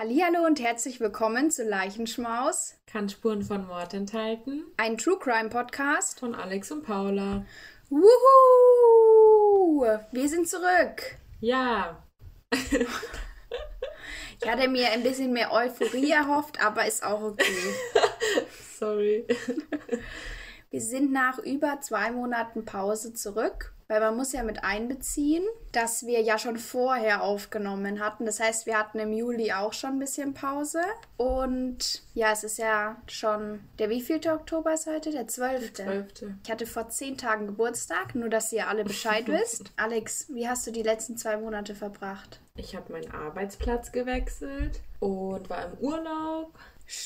[0.00, 2.76] Hallihallo und herzlich willkommen zu Leichenschmaus.
[2.86, 4.64] Kann Spuren von Mord enthalten.
[4.78, 7.44] Ein True Crime Podcast von Alex und Paula.
[7.90, 8.08] Wuhu!
[10.10, 11.18] Wir sind zurück.
[11.40, 12.02] Ja.
[12.50, 17.44] ich hatte mir ein bisschen mehr Euphorie erhofft, aber ist auch okay.
[18.78, 19.26] Sorry.
[20.70, 26.06] Wir sind nach über zwei Monaten Pause zurück weil man muss ja mit einbeziehen, dass
[26.06, 28.24] wir ja schon vorher aufgenommen hatten.
[28.24, 30.80] Das heißt, wir hatten im Juli auch schon ein bisschen Pause.
[31.16, 35.10] Und ja, es ist ja schon der wievielte Oktober ist heute?
[35.10, 35.72] Der 12.
[35.72, 36.06] Der 12.
[36.44, 39.72] Ich hatte vor zehn Tagen Geburtstag, nur dass ihr alle Bescheid wisst.
[39.76, 42.40] Alex, wie hast du die letzten zwei Monate verbracht?
[42.54, 46.56] Ich habe meinen Arbeitsplatz gewechselt und war im Urlaub.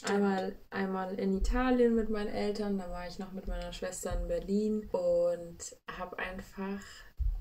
[0.04, 4.28] Einmal, einmal in Italien mit meinen Eltern, dann war ich noch mit meiner Schwester in
[4.28, 6.80] Berlin und habe einfach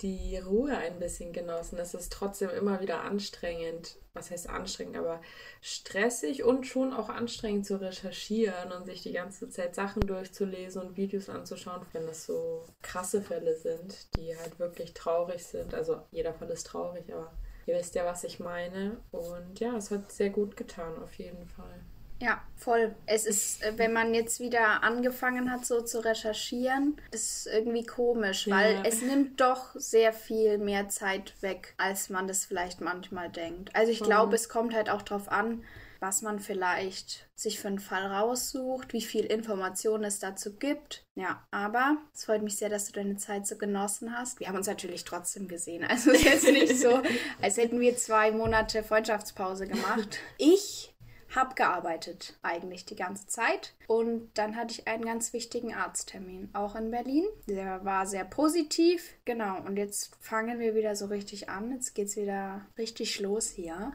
[0.01, 1.79] die Ruhe ein bisschen genossen.
[1.79, 3.97] Es ist trotzdem immer wieder anstrengend.
[4.13, 5.21] Was heißt anstrengend, aber
[5.61, 10.97] stressig und schon auch anstrengend zu recherchieren und sich die ganze Zeit Sachen durchzulesen und
[10.97, 15.73] Videos anzuschauen, wenn das so krasse Fälle sind, die halt wirklich traurig sind.
[15.73, 17.31] Also jeder Fall ist traurig, aber
[17.65, 18.97] ihr wisst ja, was ich meine.
[19.11, 21.79] Und ja, es hat sehr gut getan, auf jeden Fall.
[22.19, 22.95] Ja, voll.
[23.05, 28.47] Es ist, äh, wenn man jetzt wieder angefangen hat, so zu recherchieren, ist irgendwie komisch,
[28.47, 28.55] ja.
[28.55, 33.75] weil es nimmt doch sehr viel mehr Zeit weg, als man das vielleicht manchmal denkt.
[33.75, 35.63] Also ich glaube, es kommt halt auch drauf an,
[36.03, 41.05] was man vielleicht sich für einen Fall raussucht, wie viel Informationen es dazu gibt.
[41.15, 44.41] Ja, aber es freut mich sehr, dass du deine Zeit so genossen hast.
[44.41, 45.85] Wir haben uns natürlich trotzdem gesehen.
[45.85, 47.01] Also es ist jetzt nicht so,
[47.41, 50.19] als hätten wir zwei Monate Freundschaftspause gemacht.
[50.37, 50.92] Ich
[51.35, 53.73] habe gearbeitet eigentlich die ganze Zeit.
[53.87, 57.25] Und dann hatte ich einen ganz wichtigen Arzttermin, auch in Berlin.
[57.47, 59.13] Der war sehr positiv.
[59.25, 61.71] Genau, und jetzt fangen wir wieder so richtig an.
[61.71, 63.93] Jetzt geht es wieder richtig los hier.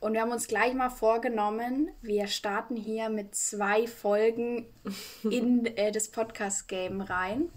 [0.00, 4.66] Und wir haben uns gleich mal vorgenommen, wir starten hier mit zwei Folgen
[5.22, 7.50] in äh, das Podcast-Game rein.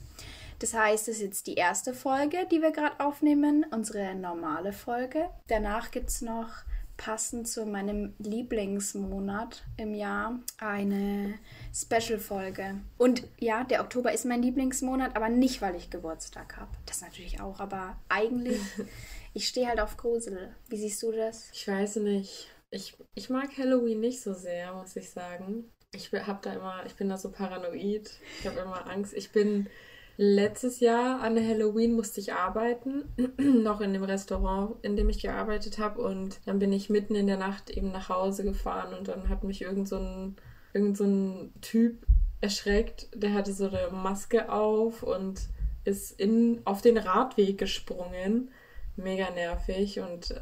[0.59, 5.27] Das heißt, es ist jetzt die erste Folge, die wir gerade aufnehmen, unsere normale Folge.
[5.47, 6.49] Danach gibt es noch
[6.97, 11.35] passend zu meinem Lieblingsmonat im Jahr eine
[11.73, 12.81] Special-Folge.
[12.97, 16.71] Und ja, der Oktober ist mein Lieblingsmonat, aber nicht, weil ich Geburtstag habe.
[16.85, 18.61] Das natürlich auch, aber eigentlich,
[19.33, 20.55] ich stehe halt auf Grusel.
[20.69, 21.49] Wie siehst du das?
[21.51, 22.49] Ich weiß nicht.
[22.71, 25.71] Ich, ich mag Halloween nicht so sehr, muss ich sagen.
[25.93, 28.11] Ich hab da immer, ich bin da so paranoid.
[28.39, 29.13] Ich habe immer Angst.
[29.13, 29.69] Ich bin
[30.17, 33.03] Letztes Jahr an Halloween musste ich arbeiten,
[33.37, 36.01] noch in dem Restaurant, in dem ich gearbeitet habe.
[36.01, 39.43] Und dann bin ich mitten in der Nacht eben nach Hause gefahren und dann hat
[39.43, 40.35] mich irgend so ein,
[40.73, 42.05] irgend so ein Typ
[42.39, 43.09] erschreckt.
[43.13, 45.49] Der hatte so eine Maske auf und
[45.83, 48.51] ist in, auf den Radweg gesprungen.
[48.95, 50.33] Mega nervig und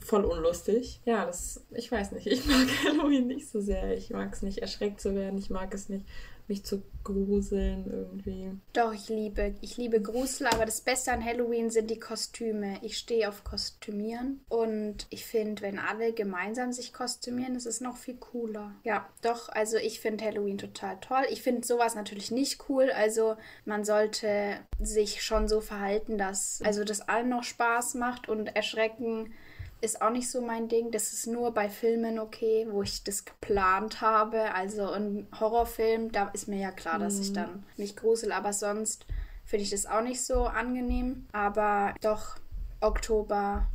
[0.00, 1.00] voll unlustig.
[1.04, 2.26] Ja, das, ich weiß nicht.
[2.26, 3.94] Ich mag Halloween nicht so sehr.
[3.94, 5.38] Ich mag es nicht, erschreckt zu werden.
[5.38, 6.06] Ich mag es nicht,
[6.48, 8.52] mich zu gruseln irgendwie.
[8.72, 12.78] Doch, ich liebe, ich liebe Grusel, aber das Beste an Halloween sind die Kostüme.
[12.82, 17.96] Ich stehe auf Kostümieren und ich finde, wenn alle gemeinsam sich kostümieren, ist es noch
[17.96, 18.74] viel cooler.
[18.84, 21.24] Ja, doch, also ich finde Halloween total toll.
[21.30, 26.84] Ich finde sowas natürlich nicht cool, also man sollte sich schon so verhalten, dass also
[26.84, 29.32] das allen noch Spaß macht und erschrecken
[29.80, 30.90] ist auch nicht so mein Ding.
[30.90, 34.54] Das ist nur bei Filmen okay, wo ich das geplant habe.
[34.54, 37.34] Also ein Horrorfilm, da ist mir ja klar, dass ich mhm.
[37.34, 39.06] dann mich grusel, aber sonst
[39.44, 41.26] finde ich das auch nicht so angenehm.
[41.32, 42.36] Aber doch,
[42.80, 43.66] Oktober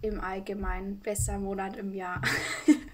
[0.00, 2.20] im Allgemeinen, bester Monat im Jahr.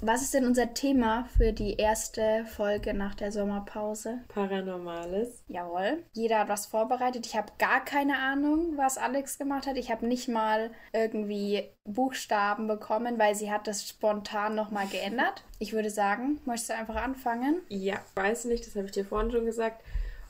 [0.00, 4.20] Was ist denn unser Thema für die erste Folge nach der Sommerpause?
[4.28, 5.42] Paranormales.
[5.48, 6.04] Jawohl.
[6.12, 7.26] Jeder hat was vorbereitet.
[7.26, 9.76] Ich habe gar keine Ahnung, was Alex gemacht hat.
[9.76, 15.42] Ich habe nicht mal irgendwie Buchstaben bekommen, weil sie hat das spontan nochmal geändert.
[15.58, 17.56] Ich würde sagen, möchtest du einfach anfangen?
[17.68, 19.82] Ja, weiß nicht, das habe ich dir vorhin schon gesagt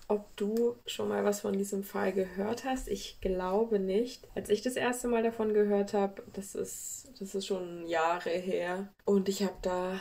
[0.08, 2.88] ob du schon mal was von diesem Fall gehört hast.
[2.88, 4.26] Ich glaube nicht.
[4.34, 8.88] Als ich das erste Mal davon gehört habe, das ist, das ist schon Jahre her.
[9.04, 10.00] Und ich habe da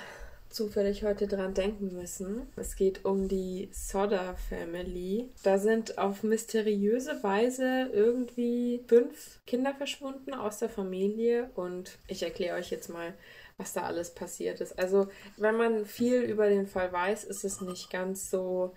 [0.49, 2.47] zufällig heute dran denken müssen.
[2.55, 5.29] Es geht um die Sodder Family.
[5.43, 12.57] Da sind auf mysteriöse Weise irgendwie fünf Kinder verschwunden aus der Familie und ich erkläre
[12.57, 13.13] euch jetzt mal,
[13.57, 14.79] was da alles passiert ist.
[14.79, 18.73] Also, wenn man viel über den Fall weiß, ist es nicht ganz so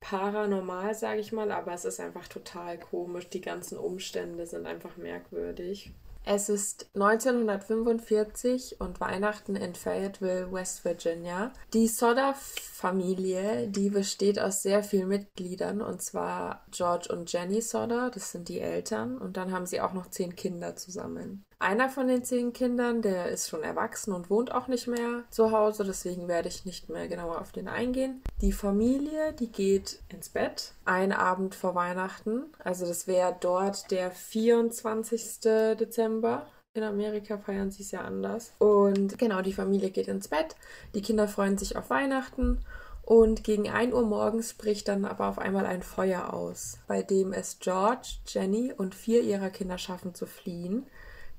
[0.00, 3.28] paranormal, sage ich mal, aber es ist einfach total komisch.
[3.28, 5.92] Die ganzen Umstände sind einfach merkwürdig.
[6.30, 11.54] Es ist 1945 und Weihnachten in Fayetteville, West Virginia.
[11.72, 18.32] Die Sodder-Familie, die besteht aus sehr vielen Mitgliedern und zwar George und Jenny Sodder, das
[18.32, 21.46] sind die Eltern und dann haben sie auch noch zehn Kinder zusammen.
[21.60, 25.50] Einer von den zehn Kindern, der ist schon erwachsen und wohnt auch nicht mehr zu
[25.50, 28.22] Hause, deswegen werde ich nicht mehr genauer auf den eingehen.
[28.40, 32.44] Die Familie, die geht ins Bett, einen Abend vor Weihnachten.
[32.62, 35.40] Also das wäre dort der 24.
[35.80, 36.46] Dezember.
[36.74, 38.52] In Amerika feiern sie es ja anders.
[38.58, 40.54] Und genau, die Familie geht ins Bett.
[40.94, 42.64] Die Kinder freuen sich auf Weihnachten.
[43.02, 47.32] Und gegen 1 Uhr morgens bricht dann aber auf einmal ein Feuer aus, bei dem
[47.32, 50.86] es George, Jenny und vier ihrer Kinder schaffen zu fliehen.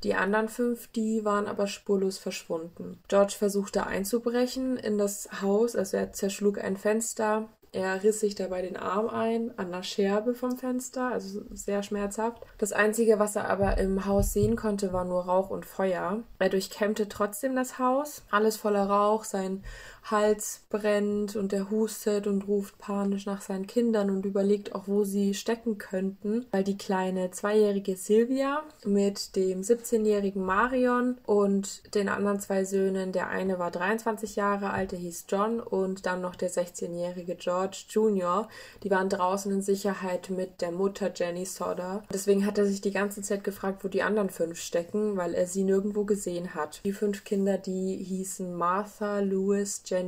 [0.03, 3.01] Die anderen fünf, die waren aber spurlos verschwunden.
[3.07, 8.63] George versuchte einzubrechen in das Haus, also er zerschlug ein Fenster, er riss sich dabei
[8.63, 12.41] den Arm ein an der Scherbe vom Fenster, also sehr schmerzhaft.
[12.57, 16.23] Das Einzige, was er aber im Haus sehen konnte, war nur Rauch und Feuer.
[16.39, 19.63] Er durchkämmte trotzdem das Haus, alles voller Rauch, sein
[20.11, 25.03] Hals brennt und er hustet und ruft panisch nach seinen Kindern und überlegt auch, wo
[25.03, 32.39] sie stecken könnten, weil die kleine zweijährige Silvia mit dem 17-jährigen Marion und den anderen
[32.39, 36.49] zwei Söhnen, der eine war 23 Jahre alt, der hieß John und dann noch der
[36.49, 38.47] 16-jährige George Jr.,
[38.83, 42.03] die waren draußen in Sicherheit mit der Mutter Jenny Sodder.
[42.11, 45.47] Deswegen hat er sich die ganze Zeit gefragt, wo die anderen fünf stecken, weil er
[45.47, 46.81] sie nirgendwo gesehen hat.
[46.83, 49.98] Die fünf Kinder, die hießen Martha, Louis, Jenny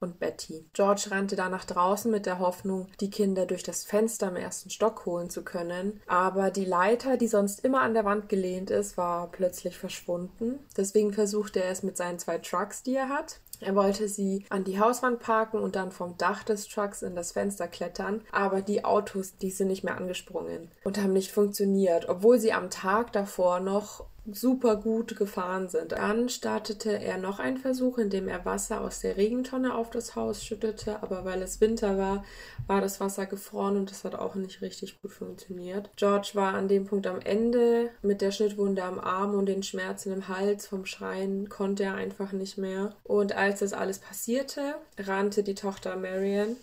[0.00, 0.66] und Betty.
[0.72, 4.70] George rannte da nach draußen mit der Hoffnung, die Kinder durch das Fenster im ersten
[4.70, 6.00] Stock holen zu können.
[6.06, 10.58] Aber die Leiter, die sonst immer an der Wand gelehnt ist, war plötzlich verschwunden.
[10.76, 13.40] Deswegen versuchte er es mit seinen zwei Trucks, die er hat.
[13.60, 17.32] Er wollte sie an die Hauswand parken und dann vom Dach des Trucks in das
[17.32, 22.38] Fenster klettern, aber die Autos, die sind nicht mehr angesprungen und haben nicht funktioniert, obwohl
[22.38, 25.92] sie am Tag davor noch super gut gefahren sind.
[25.92, 30.16] Dann startete er noch einen Versuch, in dem er Wasser aus der Regentonne auf das
[30.16, 32.24] Haus schüttete, aber weil es Winter war,
[32.66, 35.90] war das Wasser gefroren und das hat auch nicht richtig gut funktioniert.
[35.96, 40.12] George war an dem Punkt am Ende mit der Schnittwunde am Arm und den Schmerzen
[40.12, 42.94] im Hals vom Schreien konnte er einfach nicht mehr.
[43.04, 46.56] Und als das alles passierte, rannte die Tochter Marion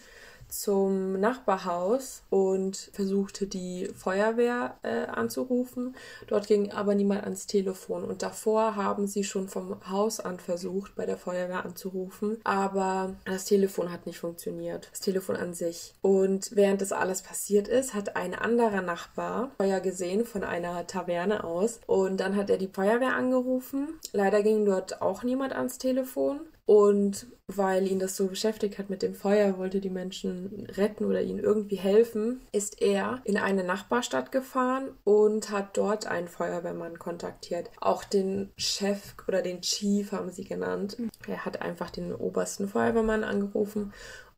[0.51, 5.95] zum Nachbarhaus und versuchte die Feuerwehr äh, anzurufen.
[6.27, 10.95] Dort ging aber niemand ans Telefon und davor haben sie schon vom Haus an versucht,
[10.95, 14.89] bei der Feuerwehr anzurufen, aber das Telefon hat nicht funktioniert.
[14.92, 15.94] Das Telefon an sich.
[16.01, 21.44] Und während das alles passiert ist, hat ein anderer Nachbar Feuer gesehen von einer Taverne
[21.44, 24.00] aus und dann hat er die Feuerwehr angerufen.
[24.12, 29.01] Leider ging dort auch niemand ans Telefon und weil ihn das so beschäftigt hat mit
[29.01, 34.31] dem Feuer, wollte die Menschen retten oder ihnen irgendwie helfen, ist er in eine Nachbarstadt
[34.31, 37.69] gefahren und hat dort einen Feuerwehrmann kontaktiert.
[37.81, 40.95] Auch den Chef oder den Chief haben sie genannt.
[41.27, 43.91] Er hat einfach den obersten Feuerwehrmann angerufen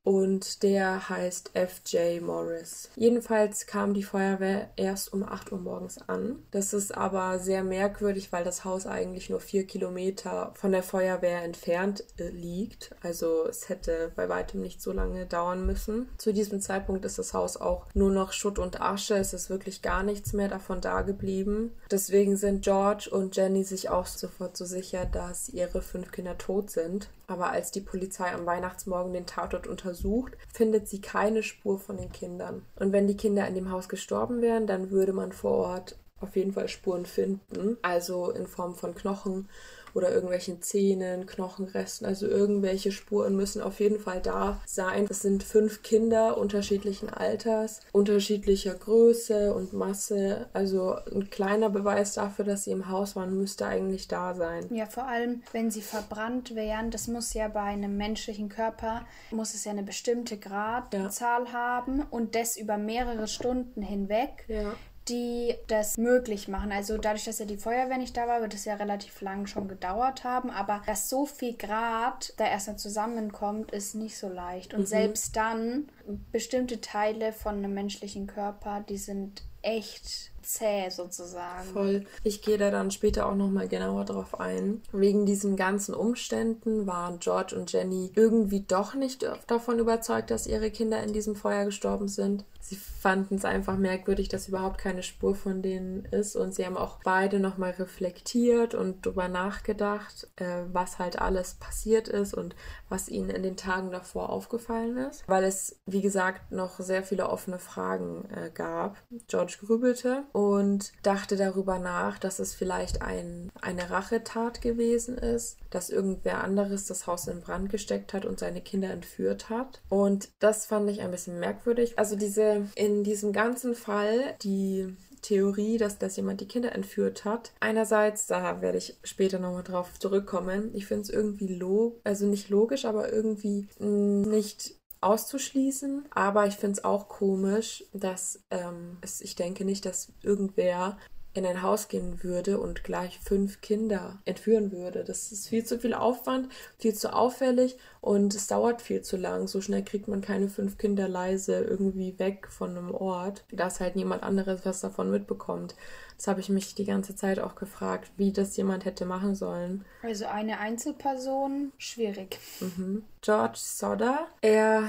[0.04, 2.90] und der heißt FJ Morris.
[2.96, 6.44] Jedenfalls kam die Feuerwehr erst um 8 Uhr morgens an.
[6.52, 11.44] Das ist aber sehr merkwürdig, weil das Haus eigentlich nur vier Kilometer von der Feuerwehr
[11.44, 12.96] entfernt äh, liegt.
[13.02, 16.10] Also es hätte bei weitem nicht so lange dauern müssen.
[16.18, 19.16] Zu diesem Zeitpunkt ist das Haus auch nur noch Schutt und Asche.
[19.16, 21.72] Es ist wirklich gar nichts mehr davon da geblieben.
[21.90, 26.70] Deswegen sind George und Jenny sich auch sofort so sicher, dass ihre fünf Kinder tot
[26.70, 27.10] sind.
[27.34, 32.12] Aber als die Polizei am Weihnachtsmorgen den Tatort untersucht, findet sie keine Spur von den
[32.12, 32.64] Kindern.
[32.76, 36.36] Und wenn die Kinder in dem Haus gestorben wären, dann würde man vor Ort auf
[36.36, 39.50] jeden Fall Spuren finden, also in Form von Knochen
[39.94, 42.06] oder irgendwelchen Zähnen, Knochenresten.
[42.06, 45.08] Also irgendwelche Spuren müssen auf jeden Fall da sein.
[45.10, 50.48] Es sind fünf Kinder unterschiedlichen Alters, unterschiedlicher Größe und Masse.
[50.54, 54.68] Also ein kleiner Beweis dafür, dass sie im Haus waren, müsste eigentlich da sein.
[54.74, 59.54] Ja, vor allem, wenn sie verbrannt wären, das muss ja bei einem menschlichen Körper, muss
[59.54, 61.52] es ja eine bestimmte Gradzahl ja.
[61.54, 64.46] haben und das über mehrere Stunden hinweg.
[64.48, 64.74] Ja
[65.10, 66.72] die das möglich machen.
[66.72, 69.68] Also dadurch, dass ja die Feuerwehr nicht da war, wird es ja relativ lang schon
[69.68, 70.50] gedauert haben.
[70.50, 74.74] Aber dass so viel Grad da erstmal zusammenkommt, ist nicht so leicht.
[74.74, 74.86] Und mhm.
[74.86, 75.90] selbst dann,
[76.32, 81.70] bestimmte Teile von einem menschlichen Körper, die sind echt zäh sozusagen.
[81.70, 82.06] Voll.
[82.24, 84.82] Ich gehe da dann später auch nochmal genauer drauf ein.
[84.92, 90.70] Wegen diesen ganzen Umständen waren George und Jenny irgendwie doch nicht davon überzeugt, dass ihre
[90.70, 92.44] Kinder in diesem Feuer gestorben sind.
[92.66, 96.78] Sie fanden es einfach merkwürdig, dass überhaupt keine Spur von denen ist und sie haben
[96.78, 102.56] auch beide nochmal reflektiert und darüber nachgedacht, äh, was halt alles passiert ist und
[102.88, 107.30] was ihnen in den Tagen davor aufgefallen ist, weil es, wie gesagt, noch sehr viele
[107.30, 108.96] offene Fragen äh, gab.
[109.28, 115.90] George grübelte und dachte darüber nach, dass es vielleicht ein, eine Rachetat gewesen ist, dass
[115.90, 119.82] irgendwer anderes das Haus in Brand gesteckt hat und seine Kinder entführt hat.
[119.90, 122.00] Und das fand ich ein bisschen merkwürdig.
[122.00, 127.54] Also diese in diesem ganzen Fall die Theorie, dass das jemand die Kinder entführt hat.
[127.60, 132.50] Einerseits, da werde ich später nochmal drauf zurückkommen, ich finde es irgendwie log, also nicht
[132.50, 136.06] logisch, aber irgendwie nicht auszuschließen.
[136.12, 140.98] Aber ich finde es auch komisch, dass ähm, es, ich denke nicht, dass irgendwer
[141.34, 145.04] in ein Haus gehen würde und gleich fünf Kinder entführen würde.
[145.04, 149.48] Das ist viel zu viel Aufwand, viel zu auffällig und es dauert viel zu lang.
[149.48, 153.96] So schnell kriegt man keine fünf Kinder leise irgendwie weg von einem Ort, dass halt
[153.96, 155.76] niemand anderes was davon mitbekommt.
[156.18, 159.86] Das habe ich mich die ganze Zeit auch gefragt, wie das jemand hätte machen sollen.
[160.04, 162.40] Also eine Einzelperson, schwierig.
[162.60, 163.04] Mhm.
[163.22, 164.88] George Sodder, er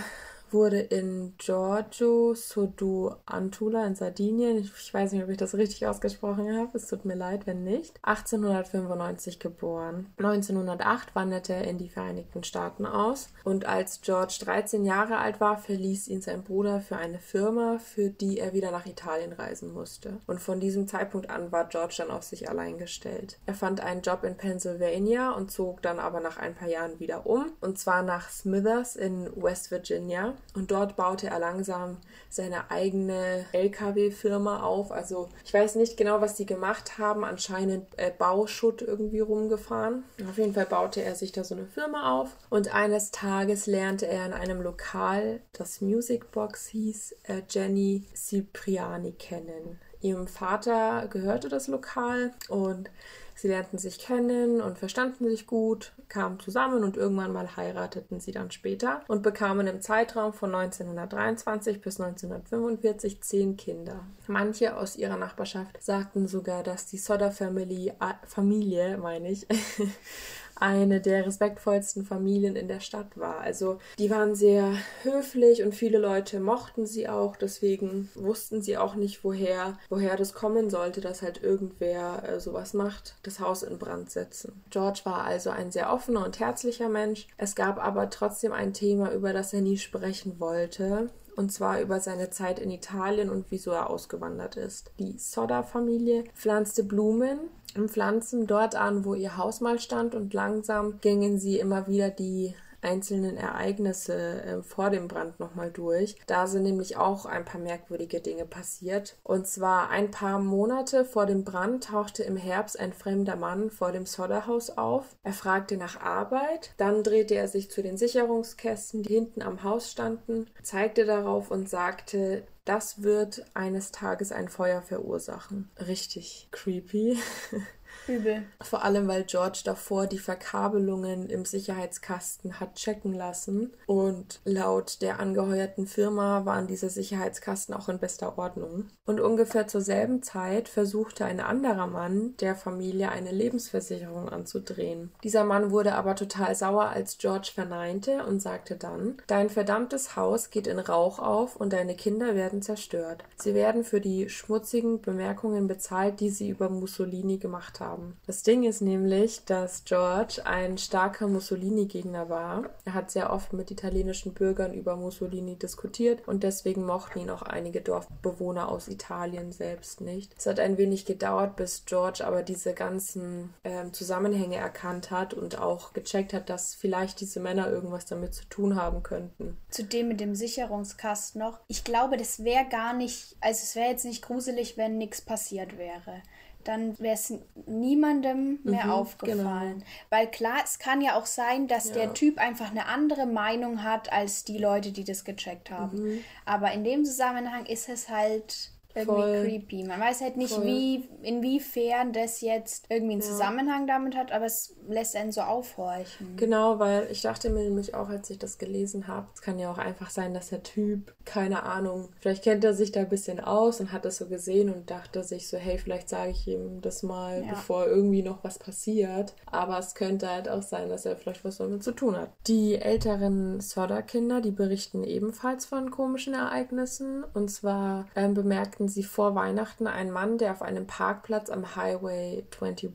[0.55, 6.57] wurde in Giorgio Sodu Antula in Sardinien, ich weiß nicht, ob ich das richtig ausgesprochen
[6.57, 10.07] habe, es tut mir leid, wenn nicht, 1895 geboren.
[10.19, 15.59] 1908 wanderte er in die Vereinigten Staaten aus und als George 13 Jahre alt war,
[15.59, 20.21] verließ ihn sein Bruder für eine Firma, für die er wieder nach Italien reisen musste.
[20.27, 23.39] Und von diesem Zeitpunkt an war George dann auf sich allein gestellt.
[23.47, 27.27] Er fand einen Job in Pennsylvania und zog dann aber nach ein paar Jahren wieder
[27.27, 30.35] um, und zwar nach Smithers in West Virginia.
[30.55, 31.97] Und dort baute er langsam
[32.29, 34.93] seine eigene LKW-Firma auf.
[34.93, 37.25] Also ich weiß nicht genau, was die gemacht haben.
[37.25, 40.05] Anscheinend äh, Bauschutt irgendwie rumgefahren.
[40.29, 42.31] Auf jeden Fall baute er sich da so eine Firma auf.
[42.51, 49.13] Und eines Tages lernte er in einem Lokal, das Music Box hieß, äh, Jenny Cipriani
[49.13, 49.81] kennen.
[50.01, 52.91] Ihrem Vater gehörte das Lokal und
[53.35, 58.33] Sie lernten sich kennen und verstanden sich gut, kamen zusammen und irgendwann mal heirateten sie
[58.33, 64.07] dann später und bekamen im Zeitraum von 1923 bis 1945 zehn Kinder.
[64.29, 69.47] Manche aus ihrer Nachbarschaft sagten sogar, dass die Sodder Family, äh, Familie, meine ich,
[70.57, 73.41] eine der respektvollsten Familien in der Stadt war.
[73.41, 77.37] Also die waren sehr höflich und viele Leute mochten sie auch.
[77.37, 82.75] Deswegen wussten sie auch nicht, woher, woher das kommen sollte, dass halt irgendwer äh, sowas
[82.75, 84.63] macht, das Haus in Brand setzen.
[84.71, 87.27] George war also ein sehr offener und herzlicher Mensch.
[87.37, 92.01] Es gab aber trotzdem ein Thema, über das er nie sprechen wollte und zwar über
[92.01, 94.93] seine Zeit in Italien und wieso er ausgewandert ist.
[94.99, 97.39] Die Sodda-Familie pflanzte Blumen
[97.79, 102.11] und Pflanzen dort an, wo ihr Haus mal stand und langsam gingen sie immer wieder
[102.11, 102.55] die
[102.85, 106.17] einzelnen Ereignisse äh, vor dem Brand nochmal durch.
[106.27, 109.17] Da sind nämlich auch ein paar merkwürdige Dinge passiert.
[109.25, 113.91] Und zwar ein paar Monate vor dem Brand tauchte im Herbst ein fremder Mann vor
[113.91, 115.17] dem Sodderhaus auf.
[115.23, 116.73] Er fragte nach Arbeit.
[116.77, 121.69] Dann drehte er sich zu den Sicherungskästen, die hinten am Haus standen, zeigte darauf und
[121.69, 125.71] sagte, das wird eines Tages ein Feuer verursachen.
[125.79, 127.19] Richtig creepy.
[128.07, 128.43] Übel.
[128.61, 133.73] Vor allem, weil George davor die Verkabelungen im Sicherheitskasten hat checken lassen.
[133.87, 138.89] Und laut der angeheuerten Firma waren diese Sicherheitskasten auch in bester Ordnung.
[139.07, 145.13] Und ungefähr zur selben Zeit versuchte ein anderer Mann der Familie eine Lebensversicherung anzudrehen.
[145.23, 150.51] Dieser Mann wurde aber total sauer, als George verneinte und sagte dann: Dein verdammtes Haus
[150.51, 153.25] geht in Rauch auf und deine Kinder werden zerstört.
[153.37, 158.17] Sie werden für die schmutzigen Bemerkungen bezahlt, die sie über Mussolini gemacht haben haben.
[158.27, 162.71] Das Ding ist nämlich, dass George ein starker Mussolini-Gegner war.
[162.85, 167.43] Er hat sehr oft mit italienischen Bürgern über Mussolini diskutiert und deswegen mochten ihn auch
[167.43, 170.35] einige Dorfbewohner aus Italien selbst nicht.
[170.37, 175.59] Es hat ein wenig gedauert, bis George aber diese ganzen äh, Zusammenhänge erkannt hat und
[175.59, 179.57] auch gecheckt hat, dass vielleicht diese Männer irgendwas damit zu tun haben könnten.
[179.71, 181.61] Zudem mit dem Sicherungskasten noch.
[181.69, 185.79] Ich glaube, das wäre gar nicht, also es wäre jetzt nicht gruselig, wenn nichts passiert
[185.79, 186.23] wäre
[186.65, 187.33] dann wäre es
[187.67, 189.75] niemandem mehr mhm, aufgefallen.
[189.75, 189.87] Genau.
[190.11, 191.95] Weil klar, es kann ja auch sein, dass ja.
[191.95, 196.03] der Typ einfach eine andere Meinung hat als die Leute, die das gecheckt haben.
[196.03, 196.25] Mhm.
[196.45, 199.43] Aber in dem Zusammenhang ist es halt irgendwie Voll.
[199.43, 199.85] creepy.
[199.85, 203.29] Man weiß halt nicht, wie, inwiefern das jetzt irgendwie einen ja.
[203.29, 206.37] Zusammenhang damit hat, aber es lässt einen so aufhorchen.
[206.37, 209.71] Genau, weil ich dachte mir nämlich auch, als ich das gelesen habe, es kann ja
[209.71, 213.41] auch einfach sein, dass der Typ, keine Ahnung, vielleicht kennt er sich da ein bisschen
[213.41, 216.81] aus und hat das so gesehen und dachte sich so, hey, vielleicht sage ich ihm
[216.81, 217.51] das mal, ja.
[217.51, 219.35] bevor irgendwie noch was passiert.
[219.47, 222.31] Aber es könnte halt auch sein, dass er vielleicht was damit zu tun hat.
[222.47, 227.25] Die älteren Sodder-Kinder, die berichten ebenfalls von komischen Ereignissen.
[227.35, 231.77] Und zwar ähm, bemerkten bemerkten sie vor Weihnachten einen Mann, der auf einem Parkplatz am
[231.77, 232.91] Highway 21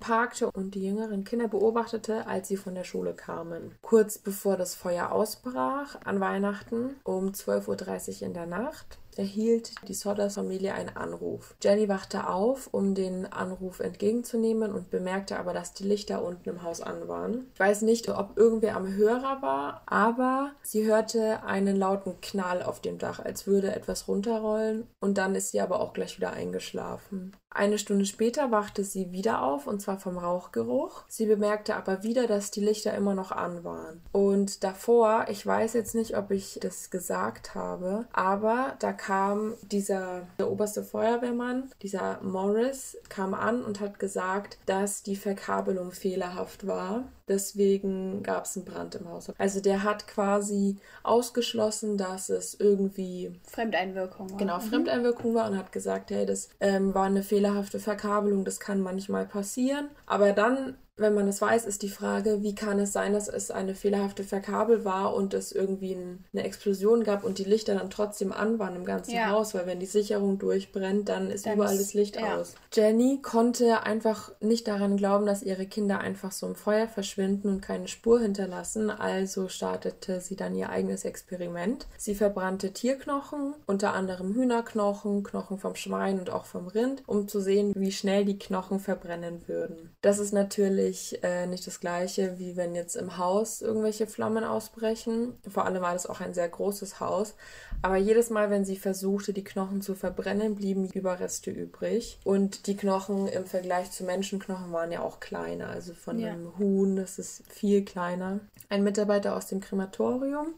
[0.00, 3.74] parkte und die jüngeren Kinder beobachtete, als sie von der Schule kamen.
[3.82, 9.94] Kurz bevor das Feuer ausbrach, an Weihnachten um 12.30 Uhr in der Nacht, erhielt die
[9.94, 11.54] Sodders-Familie einen Anruf.
[11.62, 16.62] Jenny wachte auf, um den Anruf entgegenzunehmen und bemerkte aber, dass die Lichter unten im
[16.62, 17.46] Haus an waren.
[17.54, 22.80] Ich weiß nicht, ob irgendwer am Hörer war, aber sie hörte einen lauten Knall auf
[22.80, 27.36] dem Dach, als würde etwas runterrollen und dann ist sie aber auch gleich wieder eingeschlafen.
[27.50, 31.04] Eine Stunde später wachte sie wieder auf, und zwar vom Rauchgeruch.
[31.08, 34.02] Sie bemerkte aber wieder, dass die Lichter immer noch an waren.
[34.12, 40.26] Und davor, ich weiß jetzt nicht, ob ich das gesagt habe, aber da kam dieser
[40.38, 47.04] der oberste Feuerwehrmann, dieser Morris, kam an und hat gesagt, dass die Verkabelung fehlerhaft war.
[47.28, 49.32] Deswegen gab es einen Brand im Haus.
[49.36, 54.38] Also der hat quasi ausgeschlossen, dass es irgendwie Fremdeinwirkung war.
[54.38, 54.62] Genau, mhm.
[54.62, 59.26] Fremdeinwirkung war und hat gesagt, hey, das ähm, war eine fehlerhafte Verkabelung, das kann manchmal
[59.26, 59.90] passieren.
[60.06, 63.50] Aber dann wenn man es weiß, ist die Frage, wie kann es sein, dass es
[63.50, 65.94] eine fehlerhafte Verkabel war und es irgendwie
[66.32, 69.28] eine Explosion gab und die Lichter dann trotzdem an waren im ganzen ja.
[69.28, 72.38] Haus, weil wenn die Sicherung durchbrennt, dann ist dann überall das Licht ja.
[72.38, 72.54] aus.
[72.72, 77.60] Jenny konnte einfach nicht daran glauben, dass ihre Kinder einfach so im Feuer verschwinden und
[77.60, 81.86] keine Spur hinterlassen, also startete sie dann ihr eigenes Experiment.
[81.98, 87.40] Sie verbrannte Tierknochen, unter anderem Hühnerknochen, Knochen vom Schwein und auch vom Rind, um zu
[87.40, 89.94] sehen, wie schnell die Knochen verbrennen würden.
[90.00, 94.44] Das ist natürlich natürlich äh, nicht das gleiche, wie wenn jetzt im Haus irgendwelche Flammen
[94.44, 95.34] ausbrechen.
[95.48, 97.34] Vor allem war das auch ein sehr großes Haus.
[97.82, 102.18] Aber jedes Mal, wenn sie versuchte, die Knochen zu verbrennen, blieben Überreste übrig.
[102.24, 105.68] Und die Knochen im Vergleich zu Menschenknochen waren ja auch kleiner.
[105.68, 106.32] Also von ja.
[106.32, 108.40] einem Huhn, das ist viel kleiner.
[108.68, 110.54] Ein Mitarbeiter aus dem Krematorium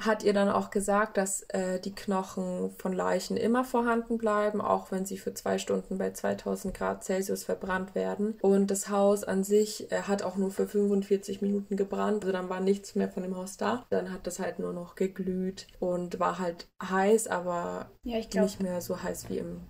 [0.00, 4.90] hat ihr dann auch gesagt, dass äh, die Knochen von Leichen immer vorhanden bleiben, auch
[4.90, 8.38] wenn sie für zwei Stunden bei 2000 Grad Celsius verbrannt werden.
[8.40, 12.48] Und das Haus an sich äh, hat auch nur für 45 Minuten gebrannt, also dann
[12.48, 13.86] war nichts mehr von dem Haus da.
[13.90, 18.60] Dann hat das halt nur noch geglüht und war halt heiß, aber ja, glaub, nicht
[18.60, 19.60] mehr so heiß wie im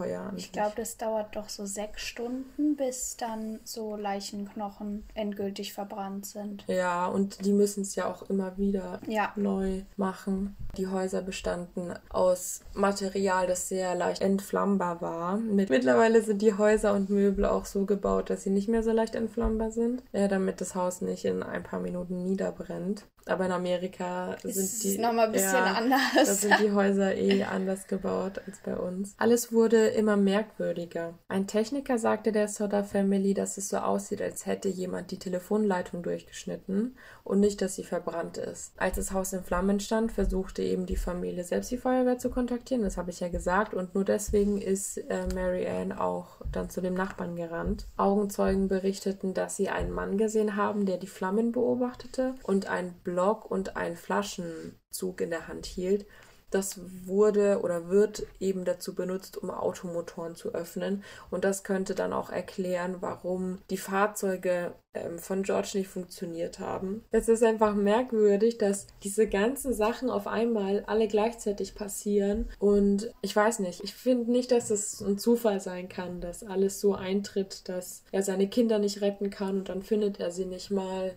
[0.00, 0.32] Feuer.
[0.36, 6.64] Ich glaube, das dauert doch so sechs Stunden, bis dann so Leichenknochen endgültig verbrannt sind.
[6.66, 9.32] Ja, und die müssen es ja auch immer wieder ja.
[9.36, 10.56] neu machen.
[10.76, 15.36] Die Häuser bestanden aus Material, das sehr leicht entflammbar war.
[15.36, 19.14] mittlerweile sind die Häuser und Möbel auch so gebaut, dass sie nicht mehr so leicht
[19.14, 23.04] entflammbar sind, ja, damit das Haus nicht in ein paar Minuten niederbrennt.
[23.30, 26.00] Aber in Amerika ist sind die noch mal ein bisschen ja, anders.
[26.14, 29.14] Da sind die Häuser eh anders gebaut als bei uns.
[29.18, 31.14] Alles wurde immer merkwürdiger.
[31.28, 36.02] Ein Techniker sagte der Soda Family, dass es so aussieht, als hätte jemand die Telefonleitung
[36.02, 38.72] durchgeschnitten und nicht, dass sie verbrannt ist.
[38.76, 42.82] Als das Haus in Flammen stand, versuchte eben die Familie selbst die Feuerwehr zu kontaktieren.
[42.82, 43.74] Das habe ich ja gesagt.
[43.74, 47.86] Und nur deswegen ist äh, Mary Ann auch dann zu dem Nachbarn gerannt.
[47.96, 53.50] Augenzeugen berichteten, dass sie einen Mann gesehen haben, der die Flammen beobachtete und ein Block
[53.50, 56.06] und einen Flaschenzug in der Hand hielt.
[56.50, 61.04] Das wurde oder wird eben dazu benutzt, um Automotoren zu öffnen.
[61.30, 67.04] Und das könnte dann auch erklären, warum die Fahrzeuge ähm, von George nicht funktioniert haben.
[67.12, 72.48] Es ist einfach merkwürdig, dass diese ganzen Sachen auf einmal alle gleichzeitig passieren.
[72.58, 76.80] Und ich weiß nicht, ich finde nicht, dass es ein Zufall sein kann, dass alles
[76.80, 80.72] so eintritt, dass er seine Kinder nicht retten kann und dann findet er sie nicht
[80.72, 81.12] mal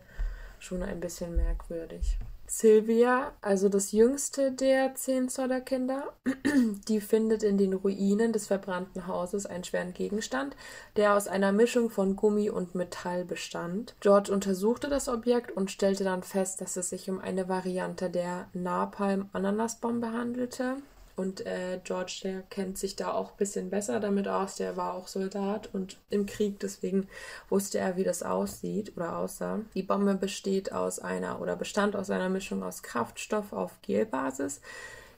[0.63, 2.17] schon ein bisschen merkwürdig.
[2.45, 6.13] Sylvia, also das jüngste der zehn Sodder-Kinder,
[6.87, 10.55] die findet in den Ruinen des verbrannten Hauses einen schweren Gegenstand,
[10.95, 13.95] der aus einer Mischung von Gummi und Metall bestand.
[14.01, 18.47] George untersuchte das Objekt und stellte dann fest, dass es sich um eine Variante der
[18.53, 20.75] Napalm-Ananasbombe handelte.
[21.15, 24.55] Und äh, George, der kennt sich da auch ein bisschen besser damit aus.
[24.55, 27.07] Der war auch Soldat und im Krieg, deswegen
[27.49, 29.59] wusste er, wie das aussieht oder aussah.
[29.75, 34.61] Die Bombe besteht aus einer oder bestand aus einer Mischung aus Kraftstoff auf Gelbasis,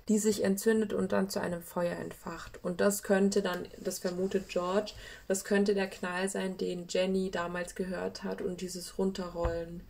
[0.10, 2.60] die sich entzündet und dann zu einem Feuer entfacht.
[2.63, 4.91] Und das könnte dann, das vermutet George,
[5.27, 9.81] das könnte der Knall sein, den Jenny damals gehört hat und dieses Runterrollen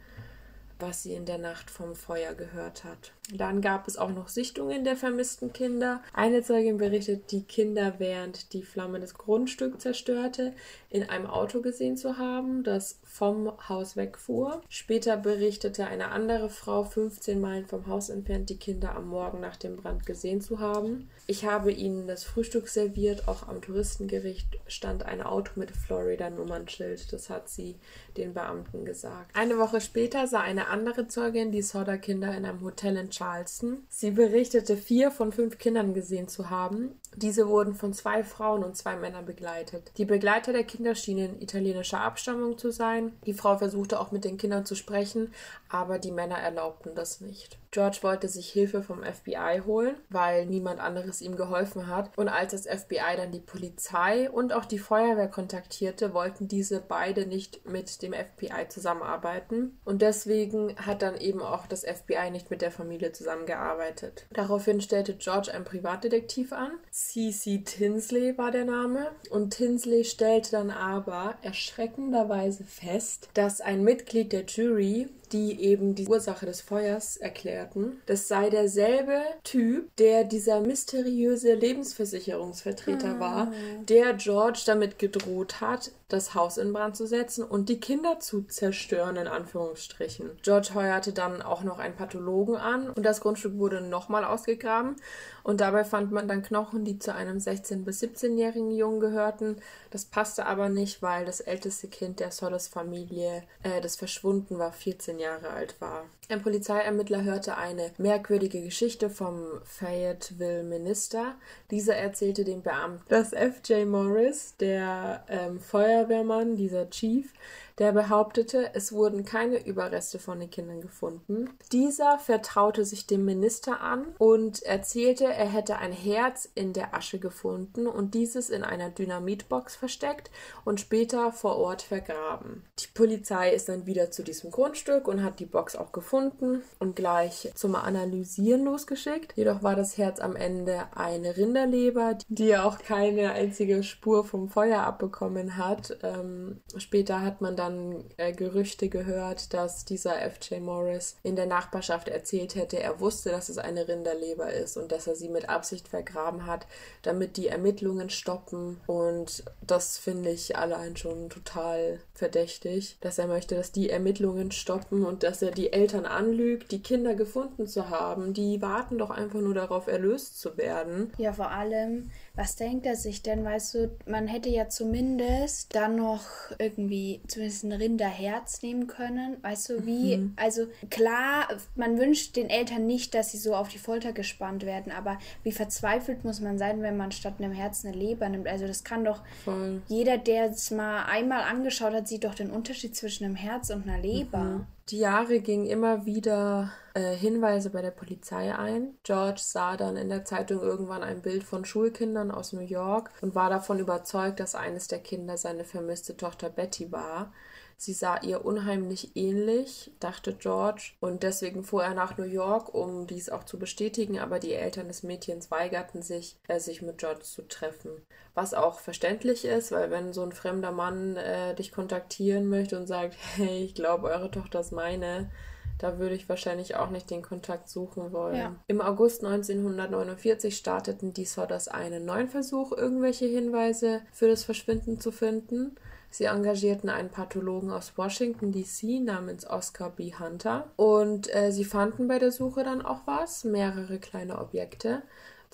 [0.80, 3.14] was sie in der Nacht vom Feuer gehört hat.
[3.34, 6.04] Dann gab es auch noch Sichtungen der vermissten Kinder.
[6.14, 10.54] Eine Zeugin berichtet, die Kinder während die Flamme das Grundstück zerstörte,
[10.90, 14.62] in einem Auto gesehen zu haben, das vom Haus wegfuhr.
[14.70, 19.56] Später berichtete eine andere Frau, 15 Meilen vom Haus entfernt, die Kinder am Morgen nach
[19.56, 21.10] dem Brand gesehen zu haben.
[21.28, 23.28] Ich habe ihnen das Frühstück serviert.
[23.28, 27.12] Auch am Touristengericht stand ein Auto mit Florida-Nummernschild.
[27.12, 27.76] Das hat sie
[28.16, 29.36] den Beamten gesagt.
[29.36, 33.86] Eine Woche später sah eine andere Zeugin die Soda-Kinder in einem Hotel in Charleston.
[33.90, 37.00] Sie berichtete, vier von fünf Kindern gesehen zu haben.
[37.16, 39.92] Diese wurden von zwei Frauen und zwei Männern begleitet.
[39.98, 43.14] Die Begleiter der Kinder schienen italienischer Abstammung zu sein.
[43.26, 45.34] Die Frau versuchte auch mit den Kindern zu sprechen,
[45.76, 47.58] aber die Männer erlaubten das nicht.
[47.76, 52.18] George wollte sich Hilfe vom FBI holen, weil niemand anderes ihm geholfen hat.
[52.18, 57.26] Und als das FBI dann die Polizei und auch die Feuerwehr kontaktierte, wollten diese beide
[57.26, 59.78] nicht mit dem FBI zusammenarbeiten.
[59.84, 64.26] Und deswegen hat dann eben auch das FBI nicht mit der Familie zusammengearbeitet.
[64.32, 66.72] Daraufhin stellte George einen Privatdetektiv an.
[66.92, 67.64] C.C.
[67.66, 69.12] Tinsley war der Name.
[69.30, 76.08] Und Tinsley stellte dann aber erschreckenderweise fest, dass ein Mitglied der Jury die eben die
[76.08, 78.02] Ursache des Feuers erklärten.
[78.06, 83.20] Das sei derselbe Typ, der dieser mysteriöse Lebensversicherungsvertreter hm.
[83.20, 83.52] war,
[83.90, 88.44] der George damit gedroht hat, das Haus in Brand zu setzen und die Kinder zu
[88.44, 90.38] zerstören, in Anführungsstrichen.
[90.44, 94.98] George heuerte dann auch noch einen Pathologen an und das Grundstück wurde nochmal ausgegraben
[95.44, 99.58] und dabei fand man dann Knochen, die zu einem 16- bis 17-jährigen Jungen gehörten.
[99.90, 105.18] Das passte aber nicht, weil das älteste Kind der Solis-Familie, äh, das verschwunden war, 14
[105.18, 106.06] Jahre alt war.
[106.28, 111.36] Ein Polizeiermittler hörte eine merkwürdige Geschichte vom Fayetteville Minister.
[111.70, 113.88] Dieser erzählte dem Beamten, dass F.J.
[113.88, 117.32] Morris, der ähm, Feuerwehrmann, dieser Chief,
[117.78, 121.50] der behauptete, es wurden keine Überreste von den Kindern gefunden.
[121.72, 127.20] Dieser vertraute sich dem Minister an und erzählte, er hätte ein Herz in der Asche
[127.20, 130.32] gefunden und dieses in einer Dynamitbox versteckt
[130.64, 132.64] und später vor Ort vergraben.
[132.80, 136.96] Die Polizei ist dann wieder zu diesem Grundstück und hat die Box auch gefunden und
[136.96, 139.34] gleich zum Analysieren losgeschickt.
[139.36, 144.82] Jedoch war das Herz am Ende eine Rinderleber, die auch keine einzige Spur vom Feuer
[144.82, 145.98] abbekommen hat.
[146.04, 150.62] Ähm, später hat man dann dann äh, Gerüchte gehört, dass dieser F.J.
[150.62, 155.08] Morris in der Nachbarschaft erzählt hätte, er wusste, dass es eine Rinderleber ist und dass
[155.08, 156.68] er sie mit Absicht vergraben hat,
[157.02, 158.80] damit die Ermittlungen stoppen.
[158.88, 165.06] Und das finde ich allein schon total verdächtig, dass er möchte, dass die Ermittlungen stoppen
[165.06, 168.34] und dass er die Eltern anlügt, die Kinder gefunden zu haben.
[168.34, 171.12] Die warten doch einfach nur darauf, erlöst zu werden.
[171.18, 173.44] Ja, vor allem, was denkt er sich denn?
[173.44, 176.26] Weißt du, man hätte ja zumindest dann noch
[176.60, 179.38] irgendwie zumindest ein Rinderherz nehmen können.
[179.42, 180.18] Weißt du, wie?
[180.18, 180.34] Mhm.
[180.36, 184.92] Also klar, man wünscht den Eltern nicht, dass sie so auf die Folter gespannt werden,
[184.92, 188.48] aber wie verzweifelt muss man sein, wenn man statt einem Herz eine Leber nimmt?
[188.48, 189.82] Also das kann doch Voll.
[189.88, 193.88] jeder, der es mal einmal angeschaut hat, sieht doch den Unterschied zwischen einem Herz und
[193.88, 194.38] einer Leber.
[194.38, 194.68] Mhm.
[194.90, 199.00] Die Jahre gingen immer wieder äh, Hinweise bei der Polizei ein.
[199.02, 203.34] George sah dann in der Zeitung irgendwann ein Bild von Schulkindern aus New York und
[203.34, 207.34] war davon überzeugt, dass eines der Kinder seine vermisste Tochter Betty war.
[207.78, 213.06] Sie sah ihr unheimlich ähnlich, dachte George, und deswegen fuhr er nach New York, um
[213.06, 217.22] dies auch zu bestätigen, aber die Eltern des Mädchens weigerten sich, äh, sich mit George
[217.22, 217.92] zu treffen.
[218.34, 222.88] Was auch verständlich ist, weil wenn so ein fremder Mann äh, dich kontaktieren möchte und
[222.88, 225.30] sagt, hey, ich glaube, eure Tochter ist meine,
[225.78, 228.36] da würde ich wahrscheinlich auch nicht den Kontakt suchen wollen.
[228.36, 228.56] Ja.
[228.68, 235.12] Im August 1949 starteten die Sodders einen neuen Versuch, irgendwelche Hinweise für das Verschwinden zu
[235.12, 235.76] finden.
[236.18, 239.02] Sie engagierten einen Pathologen aus Washington, D.C.
[239.02, 240.14] namens Oscar B.
[240.18, 245.04] Hunter und äh, sie fanden bei der Suche dann auch was, mehrere kleine Objekte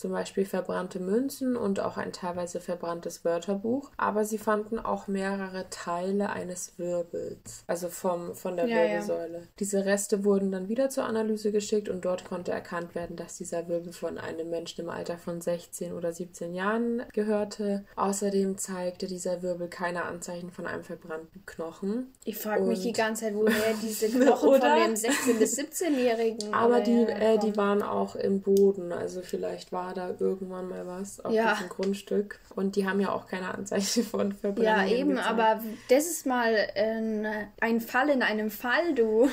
[0.02, 3.92] zum Beispiel verbrannte Münzen und auch ein teilweise verbranntes Wörterbuch.
[3.98, 9.38] Aber sie fanden auch mehrere Teile eines Wirbels, also vom, von der ja, Wirbelsäule.
[9.38, 9.44] Ja.
[9.60, 13.68] Diese Reste wurden dann wieder zur Analyse geschickt und dort konnte erkannt werden, dass dieser
[13.68, 17.86] Wirbel von einem Menschen im Alter von 16 oder 17 Jahren gehörte.
[17.96, 22.12] Außerdem zeigte dieser Wirbel keine Anzeichen von einem verbrannten Knochen.
[22.26, 26.56] Ich frage mich die ganze Zeit, woher diese Knochen von dem 16- bis 17-Jährigen.
[26.56, 30.88] Aber die, äh, die waren auch im Boden, also vielleicht war war da irgendwann mal
[30.88, 31.54] was auf ja.
[31.54, 32.40] diesem Grundstück.
[32.56, 34.66] Und die haben ja auch keine Anzeichen von Verbrennung.
[34.66, 35.28] Ja, eben, gezeigt.
[35.30, 37.28] aber das ist mal ein,
[37.60, 39.30] ein Fall in einem Fall, du.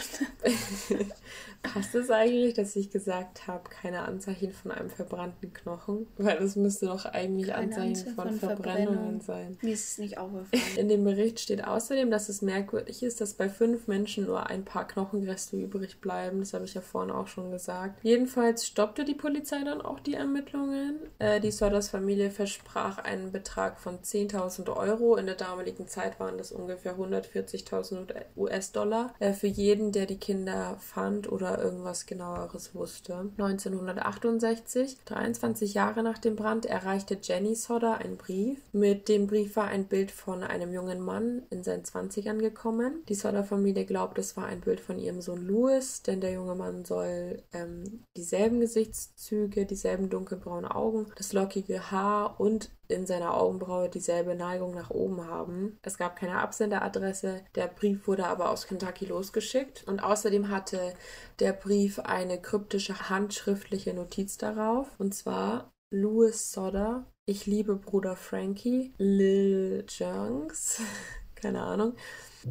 [1.63, 6.07] Passt es eigentlich, dass ich gesagt habe, keine Anzeichen von einem verbrannten Knochen?
[6.17, 9.59] Weil das müsste doch eigentlich keine Anzeichen Anzeige von, von Verbrennungen sein.
[9.61, 10.63] Mir ist es nicht aufgefallen.
[10.77, 14.65] In dem Bericht steht außerdem, dass es merkwürdig ist, dass bei fünf Menschen nur ein
[14.65, 16.41] paar Knochenreste übrig bleiben.
[16.41, 17.99] Das habe ich ja vorhin auch schon gesagt.
[18.03, 20.97] Jedenfalls stoppte die Polizei dann auch die Ermittlungen.
[21.19, 25.17] Äh, die Sodders Familie versprach einen Betrag von 10.000 Euro.
[25.17, 30.77] In der damaligen Zeit waren das ungefähr 140.000 US-Dollar äh, für jeden, der die Kinder
[30.79, 33.31] fand oder oder irgendwas genaueres wusste.
[33.39, 38.61] 1968, 23 Jahre nach dem Brand, erreichte Jenny Sodder einen Brief.
[38.73, 43.03] Mit dem Brief war ein Bild von einem jungen Mann in seinen 20ern gekommen.
[43.09, 46.85] Die Sodder-Familie glaubt, es war ein Bild von ihrem Sohn Louis, denn der junge Mann
[46.85, 54.35] soll ähm, dieselben Gesichtszüge, dieselben dunkelbraunen Augen, das lockige Haar und in seiner Augenbraue dieselbe
[54.35, 55.79] Neigung nach oben haben.
[55.83, 57.43] Es gab keine Absenderadresse.
[57.55, 59.87] Der Brief wurde aber aus Kentucky losgeschickt.
[59.87, 60.95] Und außerdem hatte
[61.39, 64.89] der Brief eine kryptische handschriftliche Notiz darauf.
[64.99, 67.07] Und zwar Louis Sodder.
[67.27, 68.95] Ich liebe Bruder Frankie.
[68.97, 70.81] Lil Junks.
[71.35, 71.95] keine Ahnung.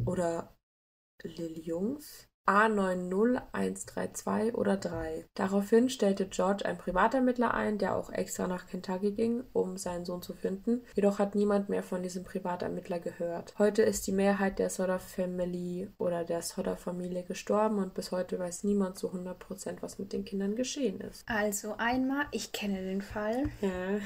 [0.06, 0.54] Oder
[1.24, 2.27] Lil Jungs.
[2.48, 5.26] A90132 oder 3.
[5.34, 10.22] Daraufhin stellte George einen Privatermittler ein, der auch extra nach Kentucky ging, um seinen Sohn
[10.22, 10.80] zu finden.
[10.94, 13.52] Jedoch hat niemand mehr von diesem Privatermittler gehört.
[13.58, 18.38] Heute ist die Mehrheit der Sodder Family oder der Sodder Familie gestorben und bis heute
[18.38, 21.24] weiß niemand zu 100%, was mit den Kindern geschehen ist.
[21.26, 23.44] Also einmal, ich kenne den Fall.
[23.60, 23.98] Ja.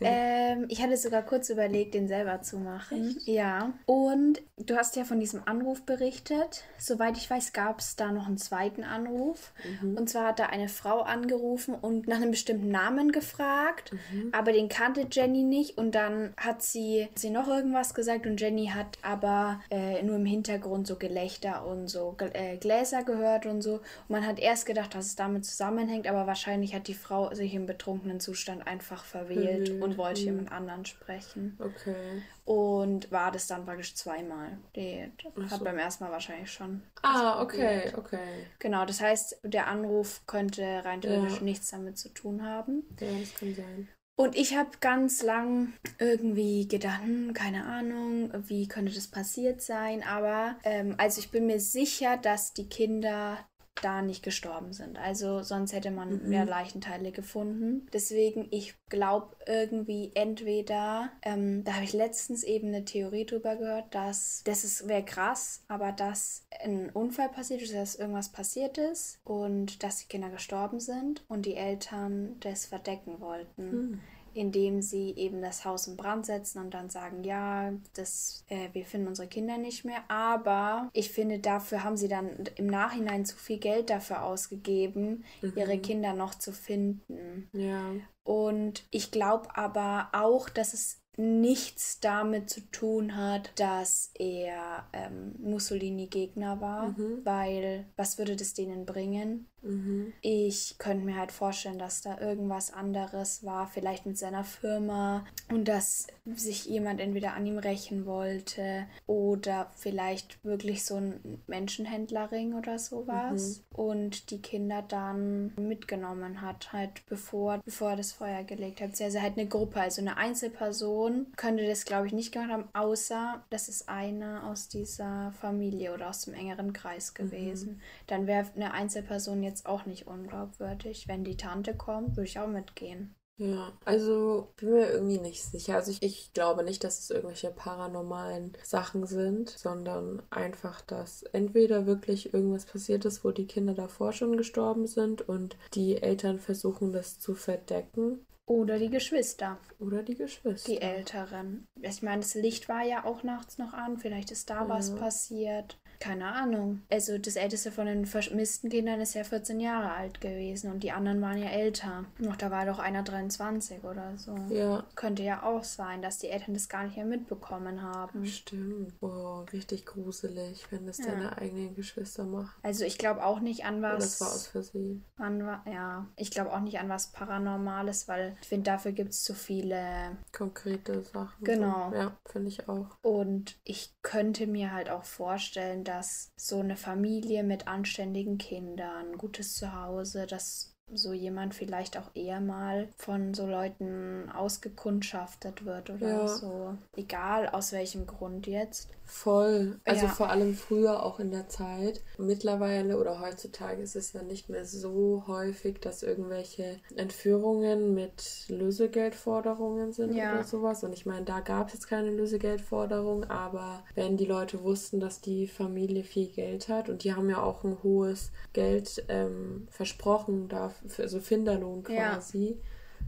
[0.00, 3.16] ähm, ich hatte sogar kurz überlegt, den selber zu machen.
[3.16, 3.26] Echt?
[3.26, 3.72] Ja.
[3.86, 6.64] Und du hast ja von diesem Anruf berichtet.
[6.78, 9.52] Soweit ich weiß, gab es es da noch einen zweiten Anruf.
[9.82, 9.96] Mhm.
[9.96, 14.30] Und zwar hat da eine Frau angerufen und nach einem bestimmten Namen gefragt, mhm.
[14.32, 15.78] aber den kannte Jenny nicht.
[15.78, 20.26] Und dann hat sie, sie noch irgendwas gesagt und Jenny hat aber äh, nur im
[20.26, 23.74] Hintergrund so Gelächter und so äh, Gläser gehört und so.
[23.74, 27.54] Und man hat erst gedacht, dass es damit zusammenhängt, aber wahrscheinlich hat die Frau sich
[27.54, 29.82] im betrunkenen Zustand einfach verwählt mhm.
[29.82, 31.56] und wollte jemand anderen sprechen.
[31.58, 32.22] Okay.
[32.46, 34.58] Und war das dann praktisch zweimal.
[34.76, 35.10] Die
[35.50, 36.80] hat beim ersten Mal wahrscheinlich schon.
[37.02, 38.46] Ah, okay, okay.
[38.60, 41.42] Genau, das heißt, der Anruf könnte rein theoretisch ja.
[41.42, 42.84] nichts damit zu tun haben.
[43.00, 43.88] Ja, das kann sein.
[44.18, 50.02] Und ich habe ganz lang irgendwie gedacht, hm, keine Ahnung, wie könnte das passiert sein.
[50.02, 53.38] Aber ähm, also ich bin mir sicher, dass die Kinder
[53.82, 54.98] da nicht gestorben sind.
[54.98, 56.28] Also sonst hätte man mhm.
[56.28, 57.86] mehr Leichenteile gefunden.
[57.92, 63.94] Deswegen, ich glaube irgendwie entweder, ähm, da habe ich letztens eben eine Theorie drüber gehört,
[63.94, 69.82] dass das wäre krass, aber dass ein Unfall passiert ist, dass irgendwas passiert ist und
[69.82, 73.70] dass die Kinder gestorben sind und die Eltern das verdecken wollten.
[73.70, 74.00] Mhm
[74.36, 78.84] indem sie eben das Haus in Brand setzen und dann sagen, ja, das, äh, wir
[78.84, 80.02] finden unsere Kinder nicht mehr.
[80.08, 85.52] Aber ich finde, dafür haben sie dann im Nachhinein zu viel Geld dafür ausgegeben, mhm.
[85.56, 87.48] ihre Kinder noch zu finden.
[87.52, 87.92] Ja.
[88.24, 95.34] Und ich glaube aber auch, dass es nichts damit zu tun hat, dass er ähm,
[95.38, 97.24] Mussolini-Gegner war, mhm.
[97.24, 99.48] weil was würde das denen bringen?
[99.66, 100.12] Mhm.
[100.20, 105.66] Ich könnte mir halt vorstellen, dass da irgendwas anderes war, vielleicht mit seiner Firma und
[105.68, 112.78] dass sich jemand entweder an ihm rächen wollte oder vielleicht wirklich so ein Menschenhändlerring oder
[112.78, 113.76] sowas mhm.
[113.76, 119.00] und die Kinder dann mitgenommen hat, halt bevor, bevor er das Feuer gelegt hat.
[119.00, 123.44] Also halt eine Gruppe, also eine Einzelperson könnte das glaube ich nicht gemacht haben, außer
[123.50, 127.24] das ist einer aus dieser Familie oder aus dem engeren Kreis mhm.
[127.24, 127.68] gewesen.
[127.68, 127.80] Mhm.
[128.08, 131.08] Dann wäre eine Einzelperson jetzt jetzt auch nicht unglaubwürdig.
[131.08, 133.14] Wenn die Tante kommt, würde ich auch mitgehen.
[133.38, 135.74] Ja, also bin mir irgendwie nicht sicher.
[135.74, 141.86] Also ich, ich glaube nicht, dass es irgendwelche paranormalen Sachen sind, sondern einfach, dass entweder
[141.86, 146.92] wirklich irgendwas passiert ist, wo die Kinder davor schon gestorben sind und die Eltern versuchen,
[146.92, 148.24] das zu verdecken.
[148.46, 149.58] Oder die Geschwister.
[149.80, 150.70] Oder die Geschwister.
[150.70, 151.66] Die Älteren.
[151.82, 153.98] Ich meine, das Licht war ja auch nachts noch an.
[153.98, 154.68] Vielleicht ist da ja.
[154.68, 155.78] was passiert.
[155.98, 156.82] Keine Ahnung.
[156.90, 160.92] Also das älteste von den vermissten Kindern ist ja 14 Jahre alt gewesen und die
[160.92, 162.04] anderen waren ja älter.
[162.18, 164.36] Noch da war doch einer 23 oder so.
[164.50, 164.84] Ja.
[164.94, 168.26] Könnte ja auch sein, dass die Eltern das gar nicht mehr mitbekommen haben.
[168.26, 168.98] Stimmt.
[169.00, 171.06] Boah, richtig gruselig, wenn das ja.
[171.06, 172.50] deine eigenen Geschwister machen.
[172.62, 174.18] Also ich glaube auch nicht an was.
[174.18, 175.04] Das war aus Versehen.
[175.16, 179.22] An, ja, ich glaube auch nicht an was Paranormales, weil ich finde, dafür gibt es
[179.22, 181.44] zu viele konkrete Sachen.
[181.44, 181.90] Genau.
[181.90, 181.96] So.
[181.96, 182.96] Ja, finde ich auch.
[183.02, 189.56] Und ich könnte mir halt auch vorstellen, dass so eine Familie mit anständigen Kindern, gutes
[189.56, 196.28] Zuhause, dass so jemand vielleicht auch eher mal von so Leuten ausgekundschaftet wird oder ja.
[196.28, 196.78] so.
[196.94, 198.88] Egal aus welchem Grund jetzt.
[199.06, 199.78] Voll.
[199.84, 200.12] Also ja.
[200.12, 202.02] vor allem früher auch in der Zeit.
[202.18, 209.92] Mittlerweile oder heutzutage ist es ja nicht mehr so häufig, dass irgendwelche Entführungen mit Lösegeldforderungen
[209.92, 210.32] sind ja.
[210.32, 210.82] oder sowas.
[210.82, 215.20] Und ich meine, da gab es jetzt keine Lösegeldforderung, aber wenn die Leute wussten, dass
[215.20, 220.48] die Familie viel Geld hat und die haben ja auch ein hohes Geld ähm, versprochen
[220.48, 222.50] dafür, also Finderlohn quasi.
[222.50, 222.56] Ja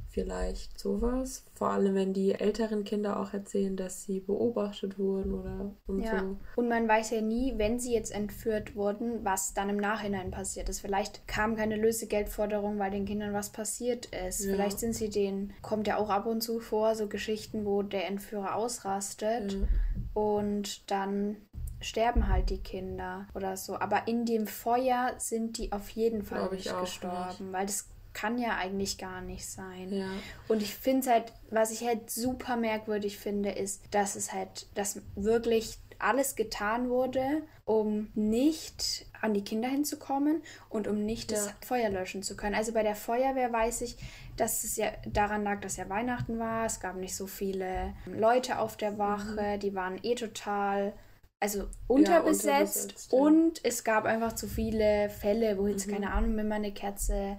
[0.08, 1.44] vielleicht sowas.
[1.54, 6.20] Vor allem, wenn die älteren Kinder auch erzählen, dass sie beobachtet wurden oder und ja.
[6.20, 6.36] so.
[6.56, 10.68] Und man weiß ja nie, wenn sie jetzt entführt wurden, was dann im Nachhinein passiert
[10.68, 10.80] ist.
[10.80, 14.44] Vielleicht kam keine Lösegeldforderung, weil den Kindern was passiert ist.
[14.44, 14.52] Ja.
[14.52, 18.06] Vielleicht sind sie denen, kommt ja auch ab und zu vor, so Geschichten, wo der
[18.06, 19.68] Entführer ausrastet ja.
[20.14, 21.36] und dann
[21.80, 23.78] sterben halt die Kinder oder so.
[23.78, 27.52] Aber in dem Feuer sind die auf jeden Fall nicht gestorben, nicht.
[27.52, 29.92] weil das kann ja eigentlich gar nicht sein.
[29.92, 30.10] Ja.
[30.48, 34.66] Und ich finde es halt, was ich halt super merkwürdig finde, ist, dass es halt,
[34.74, 41.52] dass wirklich alles getan wurde, um nicht an die Kinder hinzukommen und um nicht das
[41.64, 42.54] Feuer löschen zu können.
[42.54, 43.96] Also bei der Feuerwehr weiß ich,
[44.36, 46.66] dass es ja daran lag, dass ja Weihnachten war.
[46.66, 49.60] Es gab nicht so viele Leute auf der Wache, mhm.
[49.60, 50.92] die waren eh total
[51.40, 53.18] also unterbesetzt, ja, unterbesetzt ja.
[53.18, 55.92] und es gab einfach zu viele Fälle, wo jetzt, mhm.
[55.92, 57.38] keine Ahnung, wenn man eine Kerze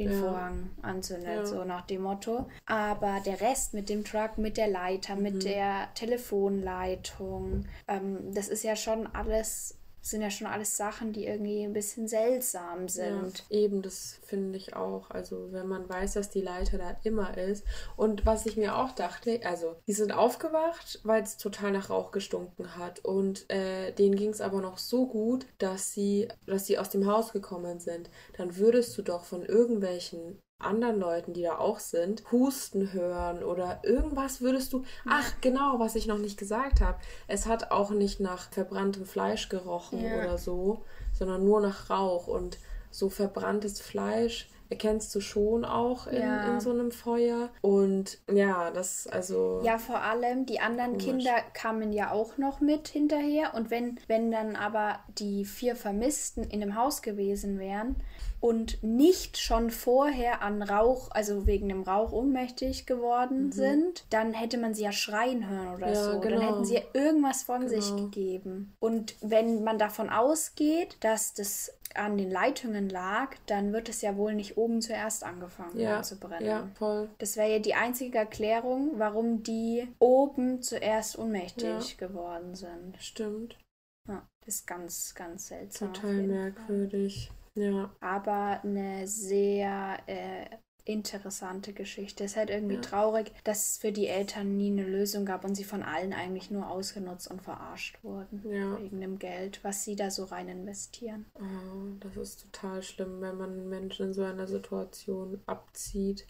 [0.00, 0.18] den ja.
[0.18, 2.46] Vorhang anzündet, so nach dem Motto.
[2.66, 5.22] Aber der Rest mit dem Truck, mit der Leiter, mhm.
[5.22, 11.26] mit der Telefonleitung, ähm, das ist ja schon alles sind ja schon alles Sachen, die
[11.26, 13.44] irgendwie ein bisschen seltsam sind.
[13.48, 15.10] Ja, eben, das finde ich auch.
[15.10, 17.64] Also, wenn man weiß, dass die Leiter da immer ist.
[17.96, 22.10] Und was ich mir auch dachte, also, die sind aufgewacht, weil es total nach Rauch
[22.10, 23.04] gestunken hat.
[23.04, 27.06] Und äh, denen ging es aber noch so gut, dass sie, dass sie aus dem
[27.06, 28.10] Haus gekommen sind.
[28.36, 33.80] Dann würdest du doch von irgendwelchen anderen Leuten, die da auch sind, husten hören oder
[33.82, 34.84] irgendwas würdest du.
[35.08, 36.98] Ach, genau, was ich noch nicht gesagt habe.
[37.26, 40.16] Es hat auch nicht nach verbranntem Fleisch gerochen ja.
[40.16, 42.26] oder so, sondern nur nach Rauch.
[42.26, 42.58] Und
[42.90, 46.52] so verbranntes Fleisch erkennst du schon auch in, ja.
[46.52, 47.50] in so einem Feuer.
[47.60, 49.60] Und ja, das also.
[49.64, 51.04] Ja, vor allem die anderen komisch.
[51.04, 53.54] Kinder kamen ja auch noch mit hinterher.
[53.54, 57.96] Und wenn, wenn dann aber die vier Vermissten in dem Haus gewesen wären,
[58.40, 63.52] und nicht schon vorher an Rauch, also wegen dem Rauch ohnmächtig geworden mhm.
[63.52, 66.20] sind, dann hätte man sie ja schreien hören oder ja, so.
[66.20, 66.36] Genau.
[66.36, 67.80] Dann hätten sie ja irgendwas von genau.
[67.80, 68.74] sich gegeben.
[68.80, 74.16] Und wenn man davon ausgeht, dass das an den Leitungen lag, dann wird es ja
[74.16, 76.46] wohl nicht oben zuerst angefangen ja, zu brennen.
[76.46, 77.10] Ja, voll.
[77.18, 82.06] Das wäre ja die einzige Erklärung, warum die oben zuerst ohnmächtig ja.
[82.06, 82.96] geworden sind.
[83.00, 83.58] Stimmt.
[84.08, 85.92] Ja, das ist ganz, ganz seltsam.
[85.92, 87.30] Total merkwürdig.
[87.54, 87.64] Fall.
[87.64, 87.94] Ja.
[88.00, 90.46] Aber eine sehr äh,
[90.84, 92.24] interessante Geschichte.
[92.24, 92.80] Es ist halt irgendwie ja.
[92.80, 96.50] traurig, dass es für die Eltern nie eine Lösung gab und sie von allen eigentlich
[96.50, 98.42] nur ausgenutzt und verarscht wurden.
[98.50, 98.80] Ja.
[98.80, 101.26] Wegen dem Geld, was sie da so rein investieren.
[101.34, 106.26] Oh, das ist total schlimm, wenn man Menschen in so einer Situation abzieht.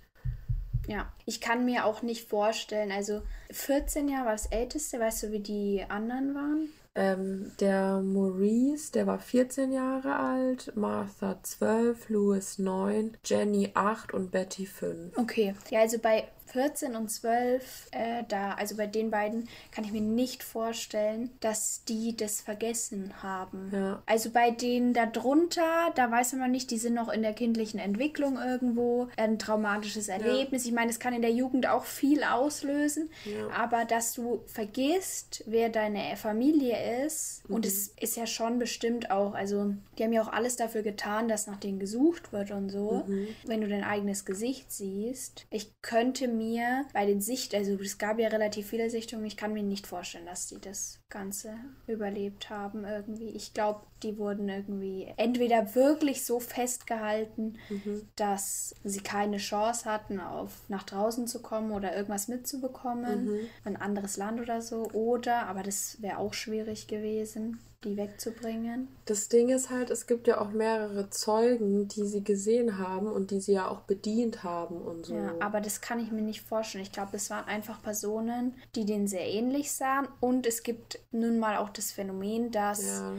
[0.86, 5.32] Ja, ich kann mir auch nicht vorstellen, also 14 Jahre war das älteste, weißt du,
[5.32, 6.68] wie die anderen waren?
[6.96, 14.32] Ähm, der Maurice, der war 14 Jahre alt, Martha 12, Louis 9, Jenny 8 und
[14.32, 15.16] Betty 5.
[15.16, 19.92] Okay, ja, also bei 14 und 12, äh, da, also bei den beiden, kann ich
[19.92, 23.70] mir nicht vorstellen, dass die das vergessen haben.
[23.72, 24.02] Ja.
[24.06, 28.38] Also bei denen darunter, da weiß man nicht, die sind noch in der kindlichen Entwicklung
[28.38, 30.64] irgendwo, ein traumatisches Erlebnis.
[30.64, 30.68] Ja.
[30.68, 33.48] Ich meine, es kann in der Jugend auch viel auslösen, ja.
[33.50, 37.56] aber dass du vergisst, wer deine Familie ist, mhm.
[37.56, 41.28] und es ist ja schon bestimmt auch, also die haben ja auch alles dafür getan,
[41.28, 43.04] dass nach denen gesucht wird und so.
[43.06, 43.28] Mhm.
[43.44, 47.98] Wenn du dein eigenes Gesicht siehst, ich könnte mir mir bei den Sicht, also es
[47.98, 51.54] gab ja relativ viele Sichtungen, ich kann mir nicht vorstellen, dass die das Ganze
[51.86, 53.28] überlebt haben irgendwie.
[53.28, 58.08] Ich glaube, die wurden irgendwie entweder wirklich so festgehalten, mhm.
[58.16, 63.40] dass sie keine Chance hatten, auf nach draußen zu kommen oder irgendwas mitzubekommen, mhm.
[63.64, 68.88] ein anderes Land oder so, oder, aber das wäre auch schwierig gewesen die wegzubringen.
[69.06, 73.30] Das Ding ist halt, es gibt ja auch mehrere Zeugen, die sie gesehen haben und
[73.30, 75.14] die sie ja auch bedient haben und so.
[75.14, 76.84] Ja, aber das kann ich mir nicht vorstellen.
[76.84, 81.38] Ich glaube, es waren einfach Personen, die den sehr ähnlich sahen und es gibt nun
[81.38, 83.12] mal auch das Phänomen, dass, ja,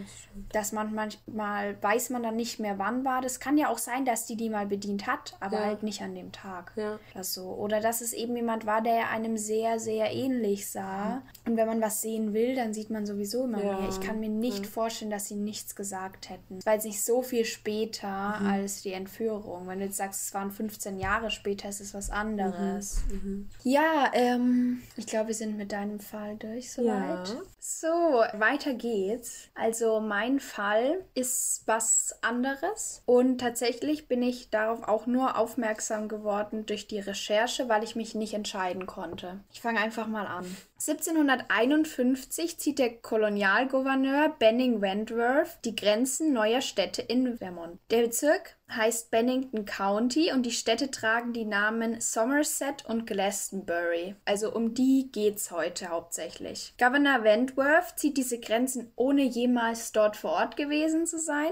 [0.52, 3.22] das dass man manchmal weiß man dann nicht mehr, wann war.
[3.22, 5.66] Das kann ja auch sein, dass die die mal bedient hat, aber ja.
[5.66, 6.72] halt nicht an dem Tag.
[6.76, 7.00] Ja.
[7.16, 7.46] Oder so.
[7.56, 11.16] Oder dass es eben jemand war, der einem sehr, sehr ähnlich sah.
[11.16, 11.52] Mhm.
[11.52, 13.90] Und wenn man was sehen will, dann sieht man sowieso immer mehr.
[13.90, 14.74] Ich kann mir nicht nicht mhm.
[14.74, 16.60] vorstellen, dass sie nichts gesagt hätten.
[16.64, 18.48] Weil es nicht so viel später mhm.
[18.48, 19.68] als die Entführung.
[19.68, 23.02] Wenn du jetzt sagst, es waren 15 Jahre später, ist es was anderes.
[23.10, 23.16] Mhm.
[23.16, 23.50] mhm.
[23.64, 27.28] Ja, ähm, ich glaube, wir sind mit deinem Fall durch soweit.
[27.30, 27.42] Ja.
[27.60, 29.50] So, weiter geht's.
[29.54, 33.04] Also mein Fall ist was anderes.
[33.06, 38.16] Und tatsächlich bin ich darauf auch nur aufmerksam geworden durch die Recherche, weil ich mich
[38.16, 39.40] nicht entscheiden konnte.
[39.54, 40.46] Ich fange einfach mal an.
[40.88, 47.80] 1751 zieht der Kolonialgouverneur Benning Wentworth die Grenzen neuer Städte in Vermont.
[47.92, 54.16] Der Bezirk heißt Bennington County und die Städte tragen die Namen Somerset und Glastonbury.
[54.26, 56.74] Also um die geht's heute hauptsächlich.
[56.78, 61.52] Governor Wentworth zieht diese Grenzen ohne jemals dort vor Ort gewesen zu sein.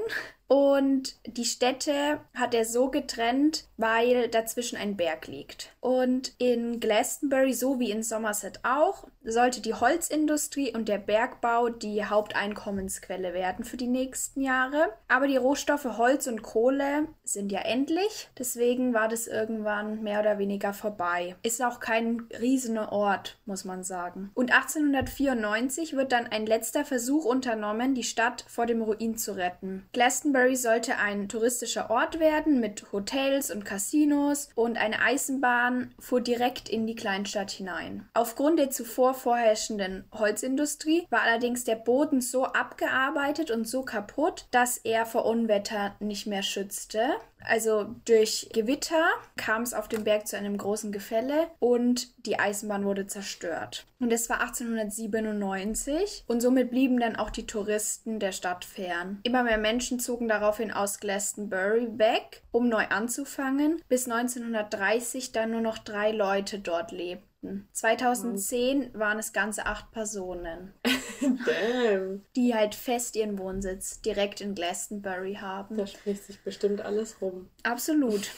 [0.50, 5.76] Und die Städte hat er so getrennt, weil dazwischen ein Berg liegt.
[5.80, 12.04] Und in Glastonbury, so wie in Somerset auch, sollte die Holzindustrie und der Bergbau die
[12.04, 14.92] Haupteinkommensquelle werden für die nächsten Jahre.
[15.08, 18.30] Aber die Rohstoffe Holz und Kohle sind ja endlich.
[18.38, 21.36] Deswegen war das irgendwann mehr oder weniger vorbei.
[21.44, 24.32] Ist auch kein riesener Ort, muss man sagen.
[24.34, 29.88] Und 1894 wird dann ein letzter Versuch unternommen, die Stadt vor dem Ruin zu retten.
[29.94, 36.70] Glastonbury sollte ein touristischer Ort werden mit Hotels und Casinos und eine Eisenbahn fuhr direkt
[36.70, 38.08] in die Kleinstadt hinein.
[38.14, 44.78] Aufgrund der zuvor vorherrschenden Holzindustrie war allerdings der Boden so abgearbeitet und so kaputt, dass
[44.78, 46.99] er vor Unwetter nicht mehr schützte.
[47.44, 49.06] Also durch Gewitter
[49.38, 53.86] kam es auf dem Berg zu einem großen Gefälle und die Eisenbahn wurde zerstört.
[54.00, 59.20] Und es war 1897 und somit blieben dann auch die Touristen der Stadt fern.
[59.24, 65.62] Immer mehr Menschen zogen daraufhin aus Glastonbury weg, um neu anzufangen, bis 1930 dann nur
[65.62, 67.29] noch drei Leute dort lebten.
[67.72, 70.74] 2010 waren es ganze acht Personen.
[71.22, 72.24] Damn.
[72.36, 75.78] Die halt fest ihren Wohnsitz direkt in Glastonbury haben.
[75.78, 77.50] Da spricht sich bestimmt alles rum.
[77.64, 78.32] Absolut.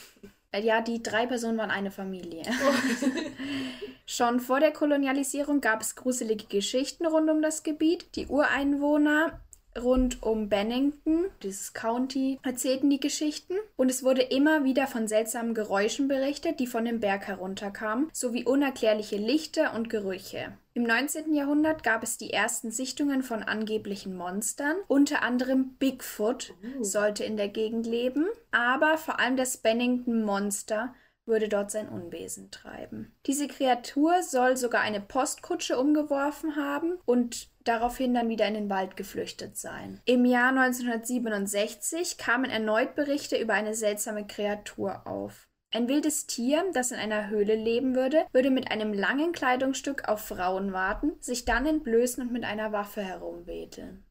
[0.54, 2.42] Ja, die drei Personen waren eine Familie.
[2.46, 3.08] Oh.
[4.06, 8.14] Schon vor der Kolonialisierung gab es gruselige Geschichten rund um das Gebiet.
[8.16, 9.40] Die Ureinwohner
[9.80, 15.54] rund um Bennington, dieses County, erzählten die Geschichten und es wurde immer wieder von seltsamen
[15.54, 20.52] Geräuschen berichtet, die von dem Berg herunterkamen, sowie unerklärliche Lichter und Gerüche.
[20.74, 21.34] Im 19.
[21.34, 26.82] Jahrhundert gab es die ersten Sichtungen von angeblichen Monstern, unter anderem Bigfoot oh.
[26.82, 30.94] sollte in der Gegend leben, aber vor allem das Bennington Monster
[31.26, 33.14] würde dort sein Unwesen treiben.
[33.26, 38.96] Diese Kreatur soll sogar eine Postkutsche umgeworfen haben und daraufhin dann wieder in den Wald
[38.96, 40.00] geflüchtet sein.
[40.04, 45.48] Im Jahr 1967 kamen erneut Berichte über eine seltsame Kreatur auf.
[45.74, 50.20] Ein wildes Tier, das in einer Höhle leben würde, würde mit einem langen Kleidungsstück auf
[50.20, 54.04] Frauen warten, sich dann entblößen und mit einer Waffe herumwedeln.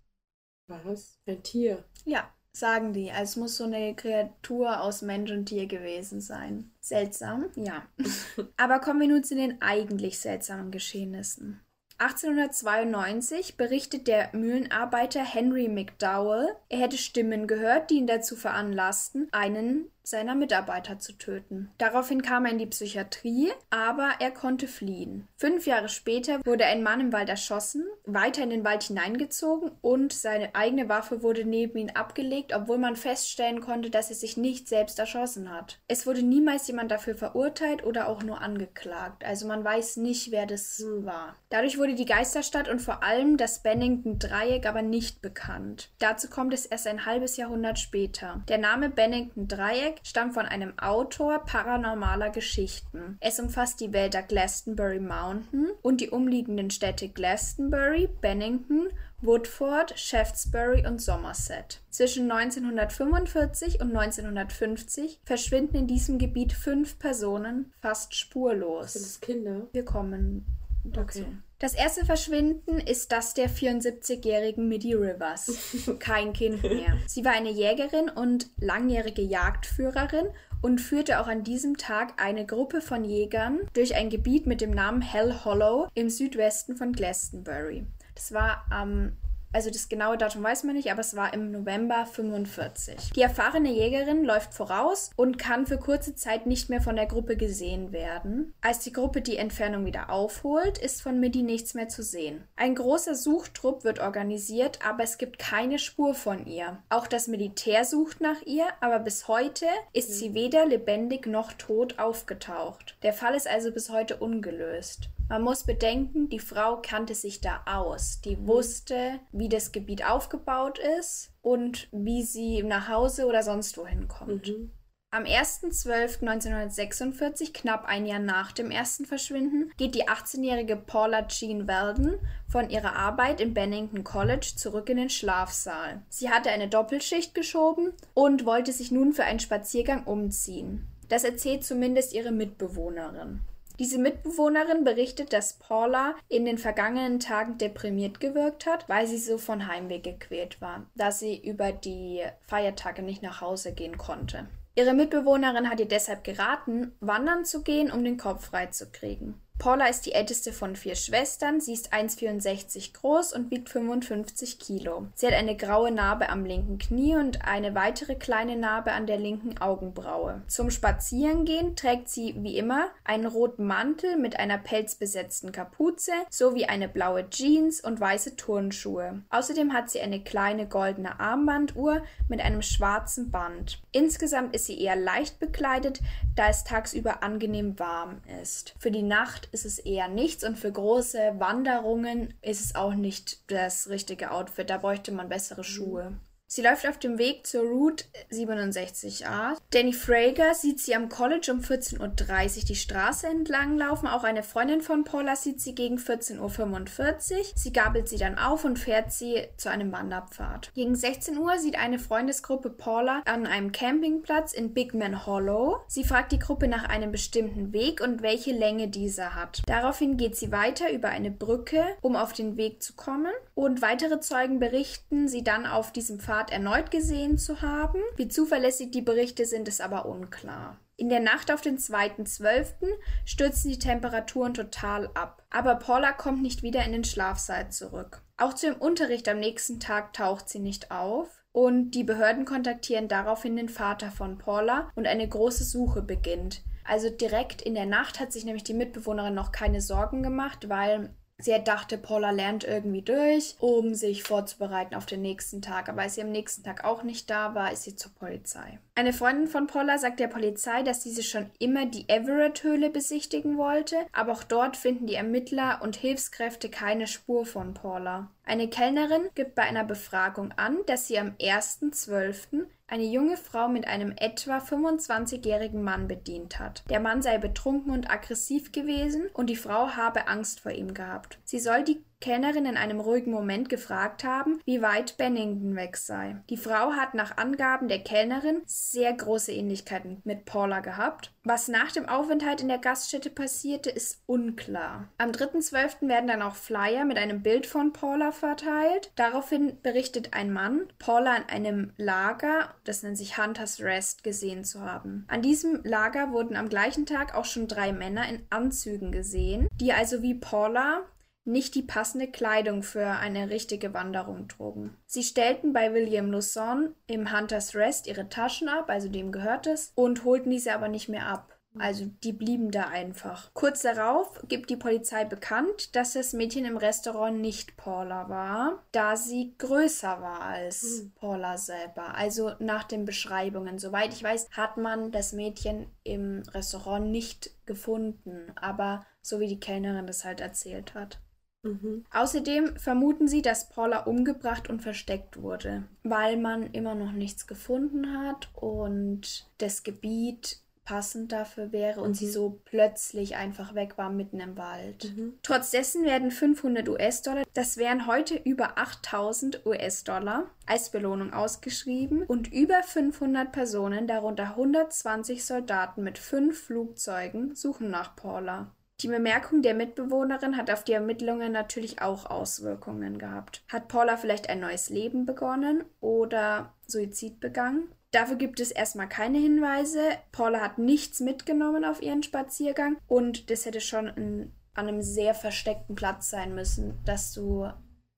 [0.67, 1.19] Was?
[1.27, 1.83] Ein Tier?
[2.03, 3.11] Ja, sagen die.
[3.11, 6.71] Also es muss so eine Kreatur aus Mensch und Tier gewesen sein.
[6.79, 7.83] Seltsam, ja.
[8.57, 11.61] Aber kommen wir nun zu den eigentlich seltsamen Geschehnissen.
[12.01, 19.85] 1892 berichtet der Mühlenarbeiter Henry McDowell, er hätte Stimmen gehört, die ihn dazu veranlassten, einen
[20.11, 21.71] seiner Mitarbeiter zu töten.
[21.79, 25.27] Daraufhin kam er in die Psychiatrie, aber er konnte fliehen.
[25.37, 30.13] Fünf Jahre später wurde ein Mann im Wald erschossen, weiter in den Wald hineingezogen und
[30.13, 34.67] seine eigene Waffe wurde neben ihn abgelegt, obwohl man feststellen konnte, dass er sich nicht
[34.67, 35.79] selbst erschossen hat.
[35.87, 40.45] Es wurde niemals jemand dafür verurteilt oder auch nur angeklagt, also man weiß nicht, wer
[40.45, 41.35] das war.
[41.49, 45.89] Dadurch wurde die Geisterstadt und vor allem das Bennington-Dreieck aber nicht bekannt.
[45.99, 48.43] Dazu kommt es erst ein halbes Jahrhundert später.
[48.49, 53.17] Der Name Bennington-Dreieck Dreieck stammt von einem Autor paranormaler Geschichten.
[53.19, 58.89] Es umfasst die Wälder Glastonbury Mountain und die umliegenden Städte Glastonbury, Bennington,
[59.21, 61.81] Woodford, Shaftesbury und Somerset.
[61.89, 68.93] Zwischen 1945 und 1950 verschwinden in diesem Gebiet fünf Personen fast spurlos.
[68.93, 69.67] Sind das Kinder?
[69.71, 70.45] Wir kommen
[70.83, 71.19] dazu.
[71.21, 71.25] Okay.
[71.61, 75.75] Das erste Verschwinden ist das der 74-jährigen Midi Rivers.
[75.99, 76.97] Kein Kind mehr.
[77.05, 80.25] Sie war eine Jägerin und langjährige Jagdführerin
[80.63, 84.71] und führte auch an diesem Tag eine Gruppe von Jägern durch ein Gebiet mit dem
[84.71, 87.85] Namen Hell Hollow im Südwesten von Glastonbury.
[88.15, 89.15] Das war am
[89.53, 93.11] also das genaue Datum weiß man nicht, aber es war im November 45.
[93.15, 97.35] Die erfahrene Jägerin läuft voraus und kann für kurze Zeit nicht mehr von der Gruppe
[97.35, 98.53] gesehen werden.
[98.61, 102.43] Als die Gruppe die Entfernung wieder aufholt, ist von Midi nichts mehr zu sehen.
[102.55, 106.79] Ein großer Suchtrupp wird organisiert, aber es gibt keine Spur von ihr.
[106.89, 111.99] Auch das Militär sucht nach ihr, aber bis heute ist sie weder lebendig noch tot
[111.99, 112.95] aufgetaucht.
[113.03, 115.09] Der Fall ist also bis heute ungelöst.
[115.29, 118.21] Man muss bedenken, die Frau kannte sich da aus.
[118.21, 118.47] Die mhm.
[118.47, 124.47] wusste, wie das Gebiet aufgebaut ist und wie sie nach Hause oder sonst wohin kommt.
[124.47, 124.71] Mhm.
[125.13, 132.17] Am 1.12.1946, knapp ein Jahr nach dem ersten Verschwinden, geht die 18-jährige Paula Jean Weldon
[132.47, 136.01] von ihrer Arbeit im Bennington College zurück in den Schlafsaal.
[136.07, 140.87] Sie hatte eine Doppelschicht geschoben und wollte sich nun für einen Spaziergang umziehen.
[141.09, 143.41] Das erzählt zumindest ihre Mitbewohnerin.
[143.81, 149.39] Diese Mitbewohnerin berichtet, dass Paula in den vergangenen Tagen deprimiert gewirkt hat, weil sie so
[149.39, 154.45] von Heimweh gequält war, da sie über die Feiertage nicht nach Hause gehen konnte.
[154.75, 159.41] Ihre Mitbewohnerin hat ihr deshalb geraten, wandern zu gehen, um den Kopf frei zu kriegen.
[159.61, 161.61] Paula ist die älteste von vier Schwestern.
[161.61, 165.05] Sie ist 1,64 groß und wiegt 55 Kilo.
[165.13, 169.19] Sie hat eine graue Narbe am linken Knie und eine weitere kleine Narbe an der
[169.19, 170.41] linken Augenbraue.
[170.47, 176.89] Zum Spazierengehen trägt sie wie immer einen roten Mantel mit einer pelzbesetzten Kapuze sowie eine
[176.89, 179.21] blaue Jeans und weiße Turnschuhe.
[179.29, 183.79] Außerdem hat sie eine kleine goldene Armbanduhr mit einem schwarzen Band.
[183.93, 185.99] Insgesamt ist sie eher leicht bekleidet,
[186.35, 188.73] da es tagsüber angenehm warm ist.
[188.79, 193.51] Für die Nacht ist es eher nichts und für große Wanderungen ist es auch nicht
[193.51, 194.69] das richtige Outfit.
[194.69, 196.13] Da bräuchte man bessere Schuhe.
[196.53, 199.55] Sie läuft auf dem Weg zur Route 67a.
[199.69, 204.05] Danny Frager sieht sie am College um 14.30 Uhr die Straße entlang laufen.
[204.05, 207.45] Auch eine Freundin von Paula sieht sie gegen 14.45 Uhr.
[207.55, 210.73] Sie gabelt sie dann auf und fährt sie zu einem Wanderpfad.
[210.73, 215.77] Gegen 16 Uhr sieht eine Freundesgruppe Paula an einem Campingplatz in Big Man Hollow.
[215.87, 219.61] Sie fragt die Gruppe nach einem bestimmten Weg und welche Länge dieser hat.
[219.67, 223.31] Daraufhin geht sie weiter über eine Brücke, um auf den Weg zu kommen.
[223.55, 228.01] Und weitere Zeugen berichten, sie dann auf diesem Pfad Tat erneut gesehen zu haben.
[228.15, 230.79] Wie zuverlässig die Berichte sind, ist aber unklar.
[230.97, 232.87] In der Nacht auf den 2.12.
[233.25, 235.43] stürzen die Temperaturen total ab.
[235.51, 238.23] Aber Paula kommt nicht wieder in den Schlafsaal zurück.
[238.37, 241.43] Auch zu dem Unterricht am nächsten Tag taucht sie nicht auf.
[241.51, 246.63] Und die Behörden kontaktieren daraufhin den Vater von Paula und eine große Suche beginnt.
[246.83, 251.13] Also direkt in der Nacht hat sich nämlich die Mitbewohnerin noch keine Sorgen gemacht, weil
[251.41, 255.89] Sie dachte, Paula lernt irgendwie durch, um sich vorzubereiten auf den nächsten Tag.
[255.89, 258.79] Aber als sie am nächsten Tag auch nicht da war, ist sie zur Polizei.
[258.95, 263.95] Eine Freundin von Paula sagt der Polizei, dass diese schon immer die Everett-Höhle besichtigen wollte,
[264.11, 268.29] aber auch dort finden die Ermittler und Hilfskräfte keine Spur von Paula.
[268.43, 273.87] Eine Kellnerin gibt bei einer Befragung an, dass sie am 1.12 eine junge Frau mit
[273.87, 276.83] einem etwa 25-jährigen Mann bedient hat.
[276.89, 281.39] Der Mann sei betrunken und aggressiv gewesen und die Frau habe Angst vor ihm gehabt.
[281.45, 286.37] Sie soll die Kellnerin in einem ruhigen Moment gefragt haben, wie weit Bennington weg sei.
[286.49, 291.33] Die Frau hat nach Angaben der Kellnerin sehr große Ähnlichkeiten mit Paula gehabt.
[291.43, 295.09] Was nach dem Aufenthalt in der Gaststätte passierte, ist unklar.
[295.17, 296.07] Am 3.12.
[296.07, 299.11] werden dann auch Flyer mit einem Bild von Paula verteilt.
[299.15, 304.81] Daraufhin berichtet ein Mann, Paula an einem Lager, das nennt sich Hunters Rest, gesehen zu
[304.81, 305.25] haben.
[305.27, 309.93] An diesem Lager wurden am gleichen Tag auch schon drei Männer in Anzügen gesehen, die
[309.93, 311.05] also wie Paula
[311.43, 314.97] nicht die passende Kleidung für eine richtige Wanderung trugen.
[315.05, 319.91] Sie stellten bei William Luzon im Hunters Rest ihre Taschen ab, also dem gehört es,
[319.95, 321.57] und holten diese aber nicht mehr ab.
[321.79, 323.53] Also die blieben da einfach.
[323.53, 329.15] Kurz darauf gibt die Polizei bekannt, dass das Mädchen im Restaurant nicht Paula war, da
[329.15, 331.11] sie größer war als mhm.
[331.13, 332.15] Paula selber.
[332.15, 333.79] Also nach den Beschreibungen.
[333.79, 339.59] Soweit ich weiß, hat man das Mädchen im Restaurant nicht gefunden, aber so wie die
[339.59, 341.19] Kellnerin das halt erzählt hat.
[341.63, 342.05] Mhm.
[342.11, 348.17] Außerdem vermuten sie, dass Paula umgebracht und versteckt wurde, weil man immer noch nichts gefunden
[348.17, 352.15] hat und das Gebiet passend dafür wäre und mhm.
[352.15, 355.13] sie so plötzlich einfach weg war mitten im Wald.
[355.15, 355.33] Mhm.
[355.43, 362.51] Trotz dessen werden 500 US-Dollar, das wären heute über 8000 US-Dollar, als Belohnung ausgeschrieben und
[362.51, 368.71] über 500 Personen, darunter 120 Soldaten mit fünf Flugzeugen, suchen nach Paula.
[369.01, 373.63] Die Bemerkung der Mitbewohnerin hat auf die Ermittlungen natürlich auch Auswirkungen gehabt.
[373.67, 377.89] Hat Paula vielleicht ein neues Leben begonnen oder Suizid begangen?
[378.11, 380.01] Dafür gibt es erstmal keine Hinweise.
[380.31, 385.33] Paula hat nichts mitgenommen auf ihren Spaziergang und das hätte schon in, an einem sehr
[385.33, 387.69] versteckten Platz sein müssen, dass du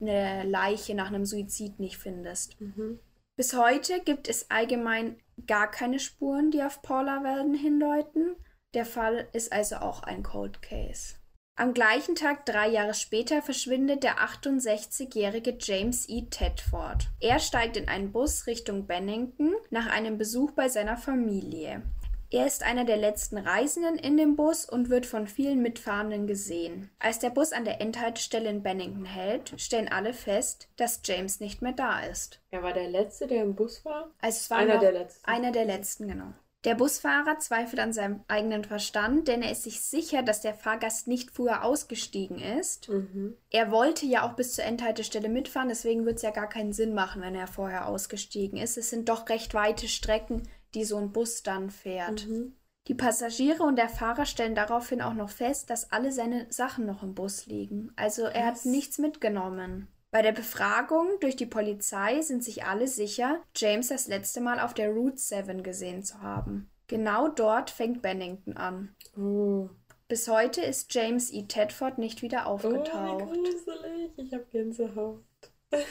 [0.02, 2.60] eine Leiche nach einem Suizid nicht findest.
[2.60, 3.00] Mhm.
[3.36, 5.18] Bis heute gibt es allgemein
[5.48, 8.36] gar keine Spuren, die auf Paula werden hindeuten.
[8.74, 11.16] Der Fall ist also auch ein Cold Case.
[11.56, 16.24] Am gleichen Tag, drei Jahre später, verschwindet der 68-jährige James E.
[16.24, 17.10] Tedford.
[17.20, 21.84] Er steigt in einen Bus Richtung Bennington nach einem Besuch bei seiner Familie.
[22.32, 26.90] Er ist einer der letzten Reisenden in dem Bus und wird von vielen Mitfahrenden gesehen.
[26.98, 31.62] Als der Bus an der Endhaltestelle in Bennington hält, stellen alle fest, dass James nicht
[31.62, 32.42] mehr da ist.
[32.50, 34.10] Er war der Letzte, der im Bus war?
[34.20, 35.26] Also es war einer der Letzten.
[35.30, 36.34] Einer der Letzten, genau.
[36.64, 41.08] Der Busfahrer zweifelt an seinem eigenen Verstand, denn er ist sich sicher, dass der Fahrgast
[41.08, 42.88] nicht früher ausgestiegen ist.
[42.88, 43.36] Mhm.
[43.50, 46.94] Er wollte ja auch bis zur Endhaltestelle mitfahren, deswegen wird es ja gar keinen Sinn
[46.94, 48.78] machen, wenn er vorher ausgestiegen ist.
[48.78, 50.44] Es sind doch recht weite Strecken,
[50.74, 52.28] die so ein Bus dann fährt.
[52.28, 52.56] Mhm.
[52.88, 57.02] Die Passagiere und der Fahrer stellen daraufhin auch noch fest, dass alle seine Sachen noch
[57.02, 57.92] im Bus liegen.
[57.96, 58.60] Also er Was?
[58.60, 59.88] hat nichts mitgenommen.
[60.14, 64.76] Bei der Befragung durch die Polizei sind sich alle sicher, James das letzte Mal auf
[64.76, 66.70] der Route 7 gesehen zu haben.
[66.86, 68.96] Genau dort fängt Bennington an.
[69.18, 69.70] Oh.
[70.08, 71.48] Bis heute ist James E.
[71.48, 73.24] Tedford nicht wieder aufgetaucht.
[73.28, 74.12] Oh, wie gruselig.
[74.18, 75.24] Ich habe Gänsehaut.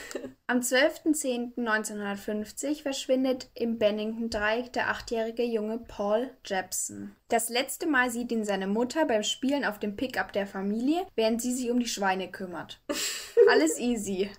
[0.47, 7.13] Am 12.10.1950 verschwindet im Bennington-Dreieck der achtjährige Junge Paul Jepson.
[7.27, 11.41] Das letzte Mal sieht ihn seine Mutter beim Spielen auf dem Pickup der Familie, während
[11.41, 12.81] sie sich um die Schweine kümmert.
[13.49, 14.29] Alles easy.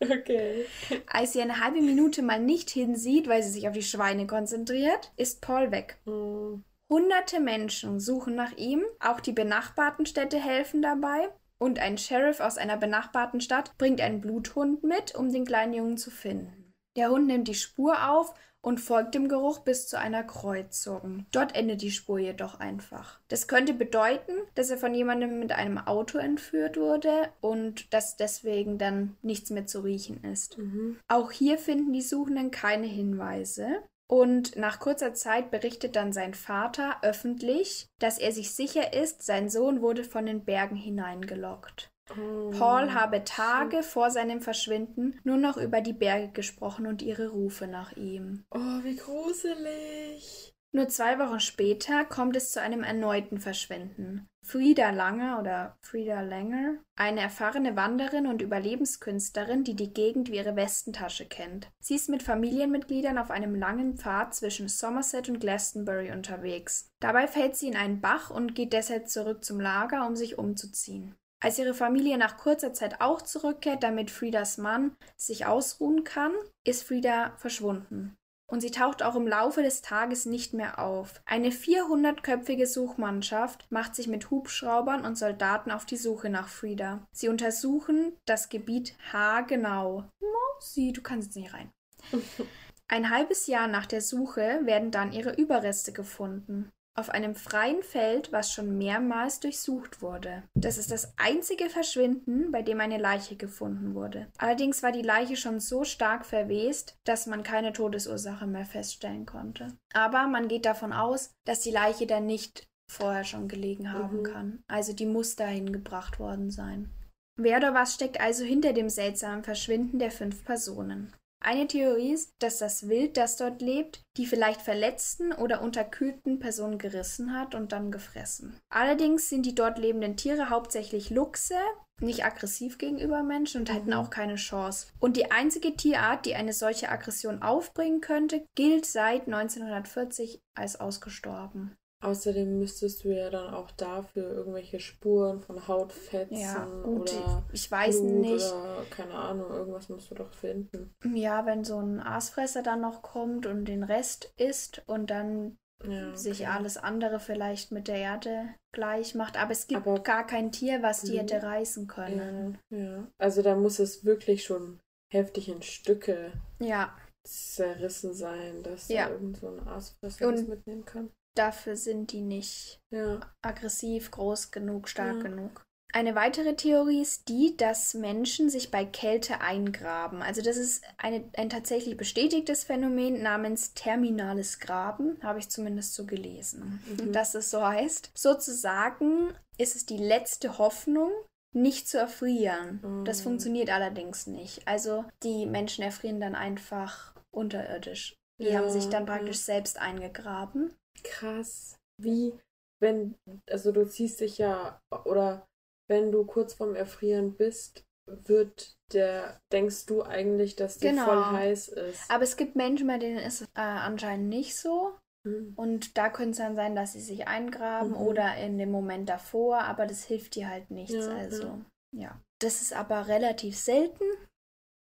[0.00, 0.66] Okay.
[1.06, 5.12] Als sie eine halbe Minute mal nicht hinsieht, weil sie sich auf die Schweine konzentriert,
[5.16, 5.98] ist Paul weg.
[6.06, 6.58] Oh.
[6.90, 12.58] Hunderte Menschen suchen nach ihm, auch die benachbarten Städte helfen dabei und ein Sheriff aus
[12.58, 16.74] einer benachbarten Stadt bringt einen Bluthund mit, um den kleinen Jungen zu finden.
[16.96, 18.34] Der Hund nimmt die Spur auf
[18.64, 21.26] und folgt dem Geruch bis zu einer Kreuzung.
[21.32, 23.20] Dort endet die Spur jedoch einfach.
[23.28, 28.78] Das könnte bedeuten, dass er von jemandem mit einem Auto entführt wurde und dass deswegen
[28.78, 30.56] dann nichts mehr zu riechen ist.
[30.56, 30.98] Mhm.
[31.08, 33.82] Auch hier finden die Suchenden keine Hinweise.
[34.06, 39.48] Und nach kurzer Zeit berichtet dann sein Vater öffentlich, dass er sich sicher ist, sein
[39.48, 41.90] Sohn wurde von den Bergen hineingelockt.
[42.10, 42.50] Oh.
[42.50, 47.66] Paul habe Tage vor seinem Verschwinden nur noch über die Berge gesprochen und ihre Rufe
[47.66, 48.44] nach ihm.
[48.50, 50.54] Oh, wie gruselig.
[50.74, 54.26] Nur zwei Wochen später kommt es zu einem erneuten Verschwinden.
[54.44, 60.56] Frieda Langer oder Frieda Langer, eine erfahrene Wanderin und Überlebenskünstlerin, die die Gegend wie ihre
[60.56, 61.70] Westentasche kennt.
[61.78, 66.90] Sie ist mit Familienmitgliedern auf einem langen Pfad zwischen Somerset und Glastonbury unterwegs.
[66.98, 71.14] Dabei fällt sie in einen Bach und geht deshalb zurück zum Lager, um sich umzuziehen.
[71.44, 76.32] Als ihre Familie nach kurzer Zeit auch zurückkehrt, damit Friedas Mann sich ausruhen kann,
[76.64, 78.16] ist Frieda verschwunden.
[78.50, 81.20] Und sie taucht auch im Laufe des Tages nicht mehr auf.
[81.26, 87.06] Eine 400-köpfige Suchmannschaft macht sich mit Hubschraubern und Soldaten auf die Suche nach Frieda.
[87.12, 90.08] Sie untersuchen das Gebiet haargenau.
[90.20, 91.70] Mosi, du kannst jetzt nicht rein.
[92.88, 98.30] Ein halbes Jahr nach der Suche werden dann ihre Überreste gefunden auf einem freien Feld,
[98.32, 100.44] was schon mehrmals durchsucht wurde.
[100.54, 104.28] Das ist das einzige Verschwinden, bei dem eine Leiche gefunden wurde.
[104.38, 109.76] Allerdings war die Leiche schon so stark verwest, dass man keine Todesursache mehr feststellen konnte.
[109.92, 114.22] Aber man geht davon aus, dass die Leiche dann nicht vorher schon gelegen haben Mhm.
[114.24, 114.62] kann.
[114.68, 116.90] Also die muss dahin gebracht worden sein.
[117.36, 121.12] Wer oder was steckt also hinter dem seltsamen Verschwinden der fünf Personen?
[121.46, 126.78] Eine Theorie ist, dass das Wild, das dort lebt, die vielleicht verletzten oder unterkühlten Personen
[126.78, 128.58] gerissen hat und dann gefressen.
[128.70, 131.58] Allerdings sind die dort lebenden Tiere hauptsächlich Luchse,
[132.00, 134.86] nicht aggressiv gegenüber Menschen und hätten auch keine Chance.
[135.00, 141.76] Und die einzige Tierart, die eine solche Aggression aufbringen könnte, gilt seit 1940 als ausgestorben.
[142.04, 147.70] Außerdem müsstest du ja dann auch dafür irgendwelche Spuren von Hautfetzen Ja, gut, oder ich
[147.70, 148.52] weiß Blut nicht.
[148.52, 150.92] oder keine Ahnung, irgendwas musst du doch finden.
[151.14, 156.14] Ja, wenn so ein Aasfresser dann noch kommt und den Rest isst und dann Ja,
[156.16, 156.50] sich okay.
[156.50, 159.36] alles andere vielleicht mit der Erde gleich macht.
[159.38, 161.18] Aber es gibt Aber- gar kein Tier, was die Mhm.
[161.18, 162.58] hätte reißen können.
[162.70, 163.08] Ja, ja.
[163.18, 164.80] Also da muss es wirklich schon
[165.12, 166.94] heftig in Stücke Ja,
[167.26, 169.06] zerrissen sein, dass Ja.
[169.06, 171.10] da irgend so ein Aasfresser das mitnehmen kann.
[171.34, 173.20] Dafür sind die nicht Ja.
[173.42, 175.22] aggressiv, groß genug, stark Ja.
[175.22, 175.62] genug.
[175.92, 180.22] Eine weitere Theorie ist die, dass Menschen sich bei Kälte eingraben.
[180.22, 186.04] Also das ist eine, ein tatsächlich bestätigtes Phänomen namens terminales Graben, habe ich zumindest so
[186.04, 187.12] gelesen, Mhm.
[187.12, 188.10] dass es so heißt.
[188.16, 191.12] Sozusagen ist es die letzte Hoffnung,
[191.52, 193.04] nicht zu erfrieren.
[193.04, 193.22] Das Mhm.
[193.24, 194.66] funktioniert allerdings nicht.
[194.66, 198.16] Also die Menschen erfrieren dann einfach unterirdisch.
[198.40, 199.14] Die Ja, haben sich dann ja.
[199.14, 200.74] praktisch selbst eingegraben.
[201.02, 201.76] Krass.
[202.00, 202.32] Wie,
[202.80, 203.16] wenn,
[203.50, 205.46] also du ziehst dich ja, oder
[205.88, 211.04] wenn du kurz vorm Erfrieren bist, wird der, denkst du eigentlich, dass dir Genau.
[211.04, 212.10] voll heiß ist?
[212.10, 214.94] Aber es gibt Menschen, bei denen ist es äh, anscheinend nicht so.
[215.26, 215.54] Hm.
[215.56, 217.96] Und da könnte es dann sein, dass sie sich eingraben Mhm.
[217.96, 220.94] oder in dem Moment davor, aber das hilft dir halt nichts.
[220.94, 221.60] Ja, also,
[221.92, 222.20] ja.
[222.40, 224.04] Das ist aber relativ selten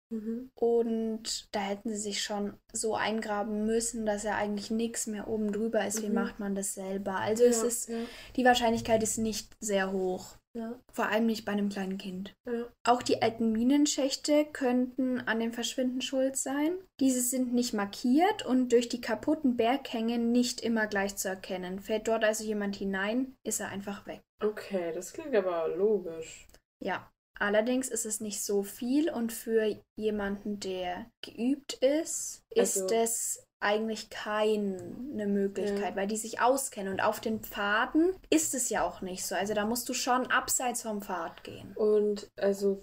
[0.08, 0.50] Mhm.
[0.54, 5.52] und da hätten sie sich schon so eingraben müssen, dass ja eigentlich nichts mehr oben
[5.52, 6.02] drüber ist.
[6.02, 6.14] Wie Mhm.
[6.14, 7.16] macht man das selber?
[7.16, 7.96] Also es Ja, ist, ja,
[8.36, 10.36] die Wahrscheinlichkeit ist nicht sehr hoch.
[10.54, 12.34] ja, Vor allem nicht bei einem kleinen Kind.
[12.46, 12.66] ja.
[12.84, 16.78] Auch die alten Minenschächte könnten an dem Verschwinden schuld sein.
[16.98, 21.80] Diese sind nicht markiert und durch die kaputten Berghänge nicht immer gleich zu erkennen.
[21.80, 24.22] Fällt dort also jemand hinein, ist er einfach weg.
[24.42, 26.46] Okay, das klingt aber logisch.
[26.82, 27.10] Ja.
[27.38, 33.45] Allerdings ist es nicht so viel und für jemanden, der geübt ist, ist Also- es
[33.58, 35.96] eigentlich keine Möglichkeit, ja.
[35.96, 36.92] weil die sich auskennen.
[36.92, 39.34] Und auf den Pfaden ist es ja auch nicht so.
[39.34, 41.72] Also da musst du schon abseits vom Pfad gehen.
[41.74, 42.82] Und also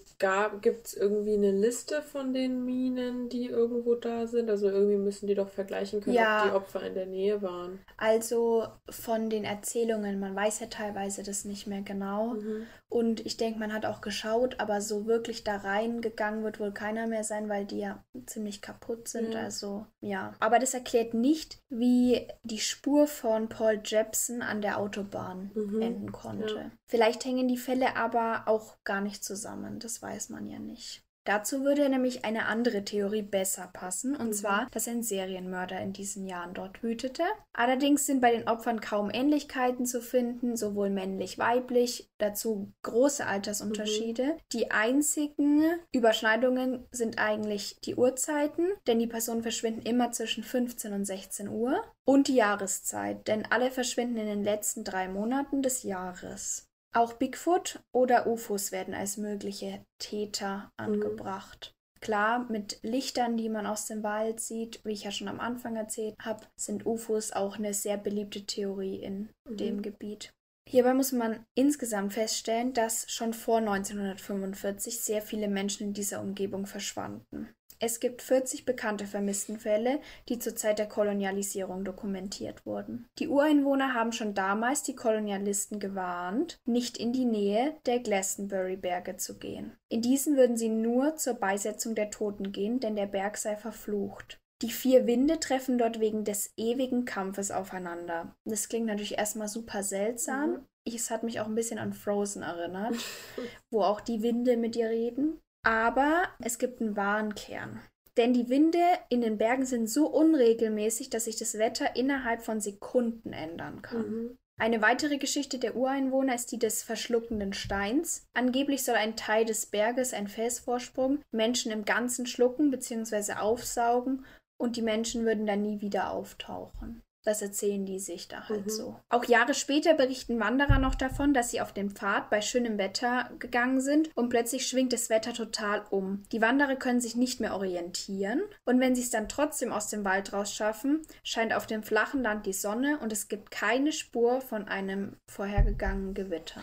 [0.61, 4.49] gibt es irgendwie eine Liste von den Minen, die irgendwo da sind?
[4.49, 6.43] Also irgendwie müssen die doch vergleichen können, ja.
[6.43, 7.79] ob die Opfer in der Nähe waren.
[7.97, 12.33] Also von den Erzählungen, man weiß ja teilweise das nicht mehr genau.
[12.33, 12.65] Mhm.
[12.89, 17.07] Und ich denke, man hat auch geschaut, aber so wirklich da reingegangen wird wohl keiner
[17.07, 19.33] mehr sein, weil die ja ziemlich kaputt sind.
[19.33, 19.39] Ja.
[19.41, 20.33] Also ja.
[20.39, 25.81] Aber das erklärt nicht, wie die Spur von Paul Jepson an der Autobahn mhm.
[25.81, 26.55] enden konnte.
[26.55, 26.71] Ja.
[26.87, 29.79] Vielleicht hängen die Fälle aber auch gar nicht zusammen.
[29.79, 31.03] Das weiß man ja nicht.
[31.25, 34.33] Dazu würde nämlich eine andere Theorie besser passen, und mhm.
[34.33, 37.23] zwar, dass ein Serienmörder in diesen Jahren dort wütete.
[37.53, 44.25] Allerdings sind bei den Opfern kaum Ähnlichkeiten zu finden, sowohl männlich-weiblich, dazu große Altersunterschiede.
[44.25, 44.37] Mhm.
[44.51, 45.63] Die einzigen
[45.93, 51.81] Überschneidungen sind eigentlich die Uhrzeiten, denn die Personen verschwinden immer zwischen 15 und 16 Uhr,
[52.05, 56.69] und die Jahreszeit, denn alle verschwinden in den letzten drei Monaten des Jahres.
[56.93, 60.85] Auch Bigfoot oder UFOs werden als mögliche Täter mhm.
[60.85, 61.73] angebracht.
[61.73, 61.99] Mhm.
[62.01, 65.75] Klar, mit Lichtern, die man aus dem Wald sieht, wie ich ja schon am Anfang
[65.75, 69.57] erzählt habe, sind UFOs auch eine sehr beliebte Theorie in mhm.
[69.57, 70.33] dem Gebiet.
[70.69, 76.65] Hierbei muss man insgesamt feststellen, dass schon vor 1945 sehr viele Menschen in dieser Umgebung
[76.65, 77.49] verschwanden.
[77.85, 83.09] Es gibt 40 bekannte Vermisstenfälle, die zur Zeit der Kolonialisierung dokumentiert wurden.
[83.19, 89.37] Die Ureinwohner haben schon damals die Kolonialisten gewarnt, nicht in die Nähe der Glastonbury-Berge zu
[89.37, 89.75] gehen.
[89.89, 94.39] In diesen würden sie nur zur Beisetzung der Toten gehen, denn der Berg sei verflucht.
[94.61, 98.33] Die vier Winde treffen dort wegen des ewigen Kampfes aufeinander.
[98.45, 100.51] Das klingt natürlich erstmal super seltsam.
[100.51, 100.67] Mhm.
[100.85, 102.95] Es hat mich auch ein bisschen an Frozen erinnert,
[103.69, 105.41] wo auch die Winde mit ihr reden.
[105.63, 107.79] Aber es gibt einen wahren Kern.
[108.17, 112.59] Denn die Winde in den Bergen sind so unregelmäßig, dass sich das Wetter innerhalb von
[112.59, 114.09] Sekunden ändern kann.
[114.09, 114.37] Mhm.
[114.59, 118.27] Eine weitere Geschichte der Ureinwohner ist die des verschluckenden Steins.
[118.33, 123.33] Angeblich soll ein Teil des Berges, ein Felsvorsprung, Menschen im Ganzen schlucken bzw.
[123.33, 124.25] aufsaugen
[124.59, 127.01] und die Menschen würden dann nie wieder auftauchen.
[127.23, 128.69] Das erzählen die sich da halt mhm.
[128.69, 128.99] so.
[129.09, 133.29] Auch Jahre später berichten Wanderer noch davon, dass sie auf dem Pfad bei schönem Wetter
[133.39, 136.23] gegangen sind und plötzlich schwingt das Wetter total um.
[136.31, 140.03] Die Wanderer können sich nicht mehr orientieren und wenn sie es dann trotzdem aus dem
[140.03, 144.41] Wald raus schaffen, scheint auf dem flachen Land die Sonne und es gibt keine Spur
[144.41, 146.61] von einem vorhergegangenen Gewitter.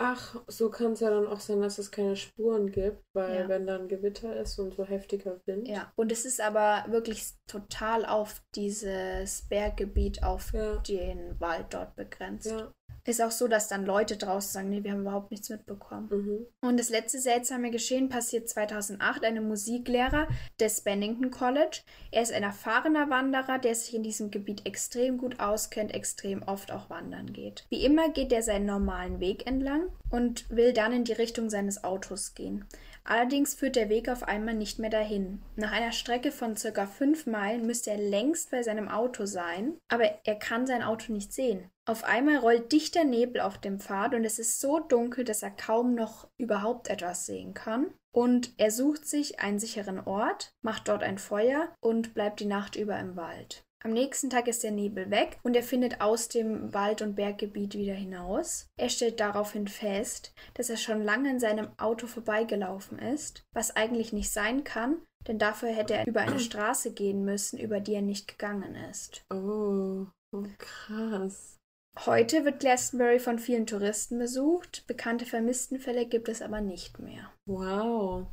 [0.00, 3.48] Ach, so kann es ja dann auch sein, dass es keine Spuren gibt, weil ja.
[3.48, 5.66] wenn dann Gewitter ist und so heftiger Wind.
[5.66, 10.76] Ja, und es ist aber wirklich total auf dieses Berggebiet, auf ja.
[10.76, 12.46] den Wald dort begrenzt.
[12.46, 12.72] Ja.
[13.08, 16.08] Ist auch so, dass dann Leute draußen sagen, nee, wir haben überhaupt nichts mitbekommen.
[16.10, 16.46] Mhm.
[16.60, 19.24] Und das letzte seltsame Geschehen passiert 2008.
[19.24, 20.28] Einem Musiklehrer
[20.60, 21.80] des Bennington College.
[22.10, 26.70] Er ist ein erfahrener Wanderer, der sich in diesem Gebiet extrem gut auskennt, extrem oft
[26.70, 27.64] auch wandern geht.
[27.70, 31.84] Wie immer geht er seinen normalen Weg entlang und will dann in die Richtung seines
[31.84, 32.66] Autos gehen.
[33.04, 35.40] Allerdings führt der Weg auf einmal nicht mehr dahin.
[35.56, 40.04] Nach einer Strecke von circa fünf Meilen müsste er längst bei seinem Auto sein, aber
[40.24, 41.70] er kann sein Auto nicht sehen.
[41.88, 45.50] Auf einmal rollt dichter Nebel auf dem Pfad und es ist so dunkel, dass er
[45.50, 47.94] kaum noch überhaupt etwas sehen kann.
[48.12, 52.76] Und er sucht sich einen sicheren Ort, macht dort ein Feuer und bleibt die Nacht
[52.76, 53.64] über im Wald.
[53.82, 57.74] Am nächsten Tag ist der Nebel weg und er findet aus dem Wald- und Berggebiet
[57.74, 58.66] wieder hinaus.
[58.76, 64.12] Er stellt daraufhin fest, dass er schon lange in seinem Auto vorbeigelaufen ist, was eigentlich
[64.12, 68.02] nicht sein kann, denn dafür hätte er über eine Straße gehen müssen, über die er
[68.02, 69.22] nicht gegangen ist.
[69.32, 71.57] Oh, oh krass.
[72.06, 74.86] Heute wird Glastonbury von vielen Touristen besucht.
[74.86, 77.32] Bekannte Vermisstenfälle gibt es aber nicht mehr.
[77.46, 78.26] Wow.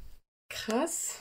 [0.49, 1.15] Krass.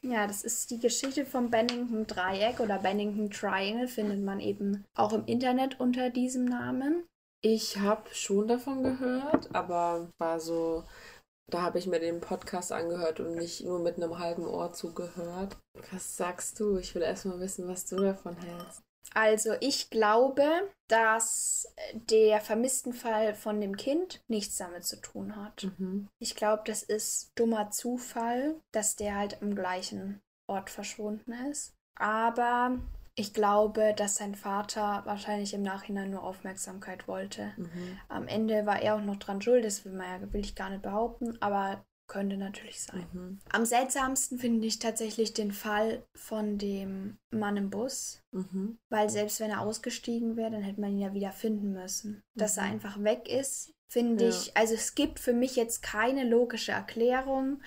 [0.00, 5.12] Ja, das ist die Geschichte vom Bennington Dreieck oder Bennington Triangle, findet man eben auch
[5.12, 7.04] im Internet unter diesem Namen.
[7.44, 10.84] Ich habe schon davon gehört, aber war so,
[11.50, 15.58] da habe ich mir den Podcast angehört und nicht nur mit einem halben Ohr zugehört.
[15.90, 16.78] Was sagst du?
[16.78, 18.82] Ich will erstmal wissen, was du davon hältst.
[19.14, 20.46] Also ich glaube,
[20.88, 25.68] dass der vermissten Fall von dem Kind nichts damit zu tun hat.
[25.78, 26.08] Mhm.
[26.18, 31.74] Ich glaube, das ist dummer Zufall, dass der halt am gleichen Ort verschwunden ist.
[31.96, 32.78] Aber
[33.14, 37.52] ich glaube, dass sein Vater wahrscheinlich im Nachhinein nur Aufmerksamkeit wollte.
[37.56, 37.98] Mhm.
[38.08, 40.70] Am Ende war er auch noch dran schuld, das will, man ja, will ich gar
[40.70, 43.06] nicht behaupten, aber könnte natürlich sein.
[43.12, 43.40] Mhm.
[43.50, 48.78] Am seltsamsten finde ich tatsächlich den Fall von dem Mann im Bus, mhm.
[48.90, 52.22] weil selbst wenn er ausgestiegen wäre, dann hätte man ihn ja wieder finden müssen.
[52.34, 52.72] Dass er mhm.
[52.72, 54.30] einfach weg ist, finde ja.
[54.30, 57.62] ich, also es gibt für mich jetzt keine logische Erklärung,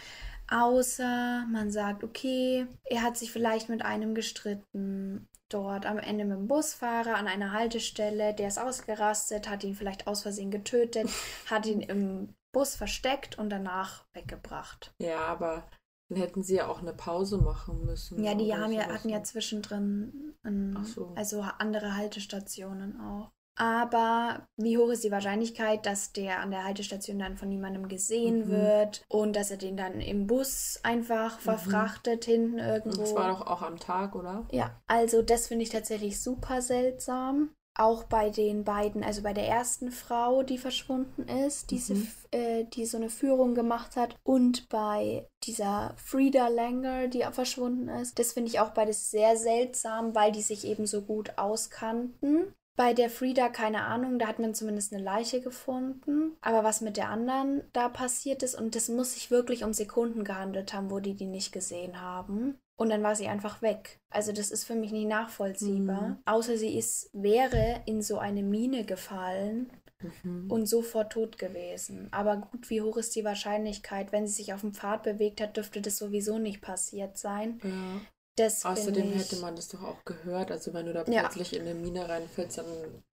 [0.48, 6.38] außer man sagt, okay, er hat sich vielleicht mit einem gestritten dort am Ende mit
[6.38, 11.10] dem Busfahrer an einer Haltestelle, der ist ausgerastet, hat ihn vielleicht aus Versehen getötet,
[11.50, 14.93] hat ihn im Bus versteckt und danach weggebracht.
[14.97, 15.68] Ja, aber
[16.08, 18.24] dann hätten sie ja auch eine Pause machen müssen.
[18.24, 21.12] Ja, die haben ja, hatten ja zwischendrin ein, so.
[21.18, 23.32] also andere Haltestationen auch.
[23.58, 28.47] Aber wie hoch ist die Wahrscheinlichkeit, dass der an der Haltestation dann von niemandem gesehen
[28.47, 28.51] mhm.
[28.51, 31.41] wird und dass er den dann im Bus einfach mhm.
[31.41, 32.32] verfrachtet mhm.
[32.32, 33.01] hinten irgendwo?
[33.01, 34.45] Das war doch auch am Tag, oder?
[34.51, 37.53] Ja, also das finde ich tatsächlich super seltsam.
[37.78, 42.07] Auch bei den beiden, also bei der ersten Frau, die verschwunden ist, diese, mhm.
[42.32, 48.17] äh, die so eine Führung gemacht hat, und bei dieser Frieda Langer, die verschwunden ist.
[48.17, 52.53] Das finde ich auch beides sehr seltsam, weil die sich eben so gut auskannten.
[52.78, 56.36] Bei der Frieda keine Ahnung, da hat man zumindest eine Leiche gefunden.
[56.41, 60.23] Aber was mit der anderen da passiert ist, und das muss sich wirklich um Sekunden
[60.23, 62.57] gehandelt haben, wo die die nicht gesehen haben.
[62.78, 63.99] Und dann war sie einfach weg.
[64.09, 66.01] Also das ist für mich nicht nachvollziehbar.
[66.01, 66.17] Mhm.
[66.26, 69.71] Außer sie ist, wäre in so eine Mine gefallen
[70.01, 70.51] mhm.
[70.51, 72.09] und sofort tot gewesen.
[72.11, 74.11] Aber gut, wie hoch ist die Wahrscheinlichkeit?
[74.11, 77.59] Wenn sie sich auf dem Pfad bewegt hat, dürfte das sowieso nicht passiert sein.
[77.63, 78.01] Ja.
[78.38, 79.19] Das Außerdem ich...
[79.19, 80.51] hätte man das doch auch gehört.
[80.51, 81.61] Also wenn du da plötzlich ja.
[81.61, 82.65] in eine Mine reinfällst, dann.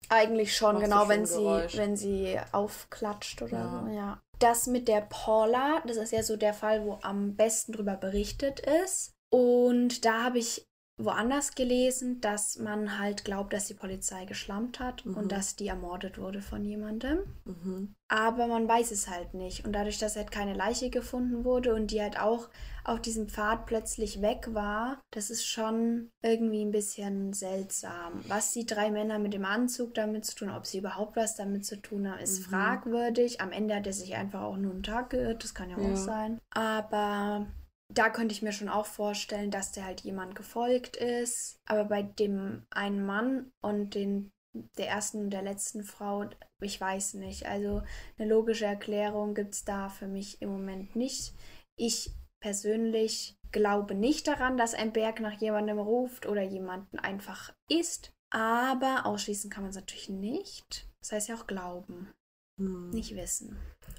[0.09, 1.45] Eigentlich schon, genau, wenn sie,
[1.76, 3.86] wenn sie aufklatscht oder ja.
[3.86, 4.22] so, ja.
[4.39, 8.59] Das mit der Paula, das ist ja so der Fall, wo am besten drüber berichtet
[8.59, 9.14] ist.
[9.32, 10.68] Und da habe ich
[11.06, 15.16] woanders gelesen, dass man halt glaubt, dass die Polizei geschlampt hat mhm.
[15.16, 17.20] und dass die ermordet wurde von jemandem.
[17.46, 17.96] Mhm.
[18.08, 19.66] Aber man weiß es halt nicht.
[19.66, 22.50] Und dadurch, dass halt keine Leiche gefunden wurde und die halt auch
[22.84, 28.24] auf diesem Pfad plötzlich weg war, das ist schon irgendwie ein bisschen seltsam.
[28.28, 31.66] Was die drei Männer mit dem Anzug damit zu tun, ob sie überhaupt was damit
[31.66, 32.44] zu tun haben, ist mhm.
[32.52, 33.40] fragwürdig.
[33.42, 35.94] Am Ende hat er sich einfach auch nur einen Tag geirrt, das kann ja, ja.
[35.94, 36.40] auch sein.
[36.50, 37.48] Aber
[37.94, 41.60] da könnte ich mir schon auch vorstellen, dass der halt jemand gefolgt ist.
[41.66, 44.32] Aber bei dem einen Mann und den,
[44.78, 46.30] der ersten und der letzten Frau,
[46.62, 47.46] ich weiß nicht.
[47.46, 47.84] Also
[48.18, 51.34] eine logische Erklärung gibt es da für mich im Moment nicht.
[51.78, 58.14] Ich persönlich glaube nicht daran, dass ein Berg nach jemandem ruft oder jemanden einfach ist.
[58.30, 60.88] Aber ausschließen kann man es natürlich nicht.
[61.02, 62.14] Das heißt ja auch glauben.
[62.58, 62.89] Hm.
[62.92, 63.58] Nicht wissen.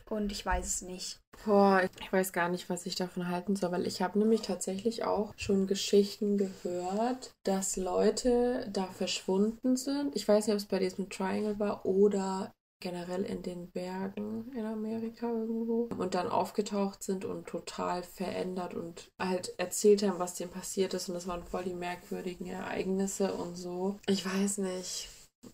[0.09, 1.22] Und ich weiß es nicht.
[1.45, 5.05] Boah, ich weiß gar nicht, was ich davon halten soll, weil ich habe nämlich tatsächlich
[5.05, 10.15] auch schon Geschichten gehört, dass Leute da verschwunden sind.
[10.15, 14.67] Ich weiß nicht, ob es bei diesem Triangle war oder generell in den Bergen in
[14.67, 20.51] Amerika irgendwo und dann aufgetaucht sind und total verändert und halt erzählt haben, was denen
[20.51, 23.99] passiert ist und das waren voll die merkwürdigen Ereignisse und so.
[24.09, 25.09] Ich weiß nicht.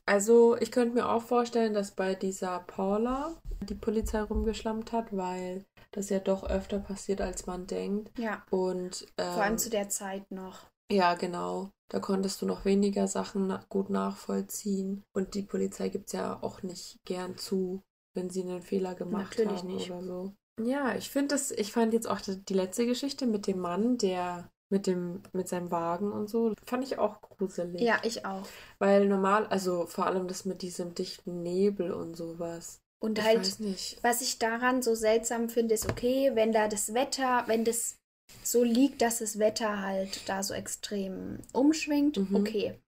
[0.06, 5.64] Also ich könnte mir auch vorstellen, dass bei dieser Paula die Polizei rumgeschlammt hat, weil
[5.92, 8.16] das ja doch öfter passiert, als man denkt.
[8.18, 8.42] Ja.
[8.50, 10.66] Und ähm, vor allem zu der Zeit noch.
[10.90, 11.70] Ja, genau.
[11.88, 15.04] Da konntest du noch weniger Sachen gut nachvollziehen.
[15.12, 17.82] Und die Polizei gibt es ja auch nicht gern zu,
[18.14, 19.90] wenn sie einen Fehler gemacht Natürlich haben nicht.
[19.90, 20.32] oder so.
[20.62, 24.50] Ja, ich finde das, ich fand jetzt auch die letzte Geschichte mit dem Mann, der
[24.70, 27.80] mit dem, mit seinem Wagen und so, fand ich auch gruselig.
[27.80, 28.46] Ja, ich auch.
[28.78, 32.80] Weil normal, also vor allem das mit diesem dichten Nebel und sowas.
[33.00, 33.58] Und ich halt,
[34.02, 37.96] was ich daran so seltsam finde, ist, okay, wenn da das Wetter, wenn das
[38.42, 42.34] so liegt, dass das Wetter halt da so extrem umschwingt, mhm.
[42.34, 42.78] okay.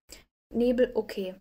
[0.53, 1.37] Nebel, okay.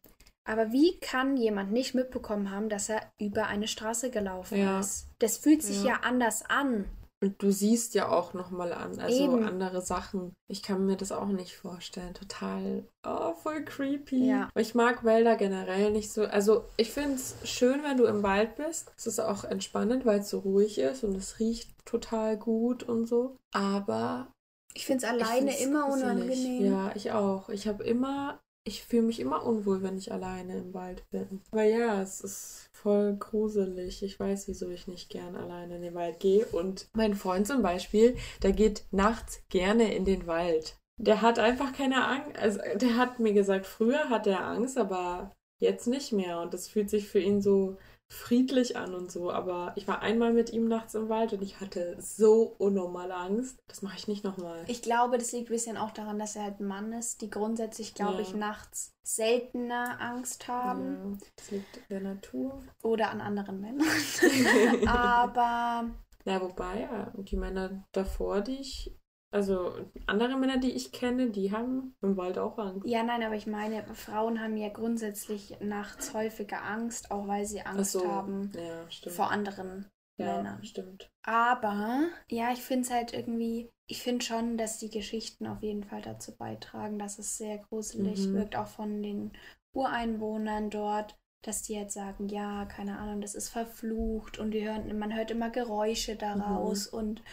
[0.48, 4.80] Aber wie kann jemand nicht mitbekommen haben, dass er über eine Straße gelaufen ja.
[4.80, 5.08] ist?
[5.20, 5.90] Das fühlt sich ja.
[5.90, 6.86] ja anders an.
[7.22, 9.43] Und du siehst ja auch nochmal an, also Eben.
[9.43, 10.34] andere Sachen.
[10.47, 12.13] Ich kann mir das auch nicht vorstellen.
[12.13, 14.26] Total, oh, voll creepy.
[14.26, 14.49] Ja.
[14.55, 16.24] Ich mag Wälder generell nicht so.
[16.24, 18.91] Also ich finde es schön, wenn du im Wald bist.
[18.97, 23.05] Es ist auch entspannend, weil es so ruhig ist und es riecht total gut und
[23.05, 23.36] so.
[23.51, 24.28] Aber
[24.74, 26.65] ich finde es alleine immer unangenehm.
[26.72, 27.49] Ja, ich auch.
[27.49, 28.39] Ich habe immer
[28.70, 31.41] ich fühle mich immer unwohl, wenn ich alleine im Wald bin.
[31.51, 34.03] Aber ja, es ist voll gruselig.
[34.03, 36.45] Ich weiß, wieso ich nicht gern alleine in den Wald gehe.
[36.45, 40.78] Und mein Freund zum Beispiel, der geht nachts gerne in den Wald.
[40.97, 42.38] Der hat einfach keine Angst.
[42.38, 46.39] Also, der hat mir gesagt, früher hat er Angst, aber jetzt nicht mehr.
[46.39, 47.78] Und das fühlt sich für ihn so
[48.12, 51.60] friedlich an und so, aber ich war einmal mit ihm nachts im Wald und ich
[51.60, 53.57] hatte so unnormale Angst.
[53.68, 54.64] Das mache ich nicht nochmal.
[54.68, 57.30] Ich glaube, das liegt ein bisschen auch daran, dass er halt ein Mann ist, die
[57.30, 58.22] grundsätzlich, glaube ja.
[58.22, 61.20] ich, nachts seltener Angst haben.
[61.20, 62.64] Ja, das liegt der Natur.
[62.82, 63.88] Oder an anderen Männern.
[64.88, 65.89] aber.
[66.26, 68.99] Ja, wobei, ja, die Männer davor, die ich
[69.32, 69.73] also
[70.07, 72.88] andere Männer, die ich kenne, die haben im Wald auch Angst.
[72.88, 77.61] Ja, nein, aber ich meine, Frauen haben ja grundsätzlich nachts häufiger Angst, auch weil sie
[77.61, 78.07] Angst so.
[78.07, 79.86] haben ja, vor anderen
[80.17, 80.63] ja, Männern.
[80.63, 81.11] Stimmt.
[81.23, 85.84] Aber ja, ich finde es halt irgendwie, ich finde schon, dass die Geschichten auf jeden
[85.84, 88.34] Fall dazu beitragen, dass es sehr gruselig mhm.
[88.34, 89.32] wirkt, auch von den
[89.73, 94.98] Ureinwohnern dort, dass die jetzt sagen, ja, keine Ahnung, das ist verflucht und wir hören,
[94.98, 97.00] man hört immer Geräusche daraus mhm.
[97.00, 97.24] und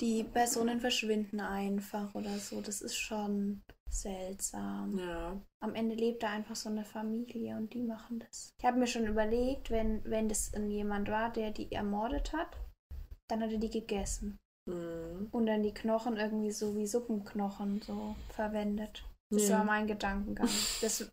[0.00, 2.60] die Personen verschwinden einfach oder so.
[2.60, 4.98] Das ist schon seltsam.
[4.98, 5.40] Ja.
[5.60, 8.50] Am Ende lebt da einfach so eine Familie und die machen das.
[8.58, 12.56] Ich habe mir schon überlegt, wenn, wenn das jemand war, der die ermordet hat,
[13.28, 14.38] dann hat er die gegessen.
[14.66, 15.28] Mhm.
[15.32, 19.04] Und dann die Knochen irgendwie so wie Suppenknochen so verwendet.
[19.30, 19.58] Das ja.
[19.58, 20.48] war mein Gedankengang.
[20.80, 21.12] Das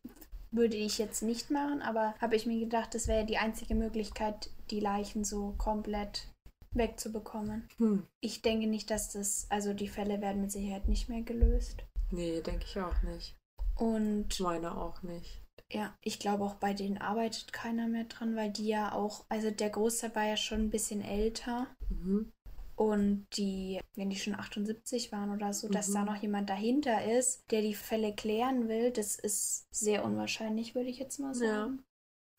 [0.51, 4.49] würde ich jetzt nicht machen, aber habe ich mir gedacht, das wäre die einzige Möglichkeit,
[4.71, 6.27] die Leichen so komplett
[6.71, 7.67] wegzubekommen.
[7.77, 8.07] Hm.
[8.21, 11.83] Ich denke nicht, dass das, also die Fälle werden mit Sicherheit nicht mehr gelöst.
[12.11, 13.35] Nee, denke ich auch nicht.
[13.75, 14.39] Und.
[14.39, 15.43] Meine auch nicht.
[15.69, 19.51] Ja, ich glaube auch bei denen arbeitet keiner mehr dran, weil die ja auch, also
[19.51, 21.67] der Großteil war ja schon ein bisschen älter.
[21.89, 22.31] Mhm.
[22.77, 25.71] Und die, wenn die schon 78 waren oder so, mhm.
[25.71, 26.05] dass da mhm.
[26.05, 30.99] noch jemand dahinter ist, der die Fälle klären will, das ist sehr unwahrscheinlich, würde ich
[30.99, 31.77] jetzt mal sagen.
[31.79, 31.83] Ja.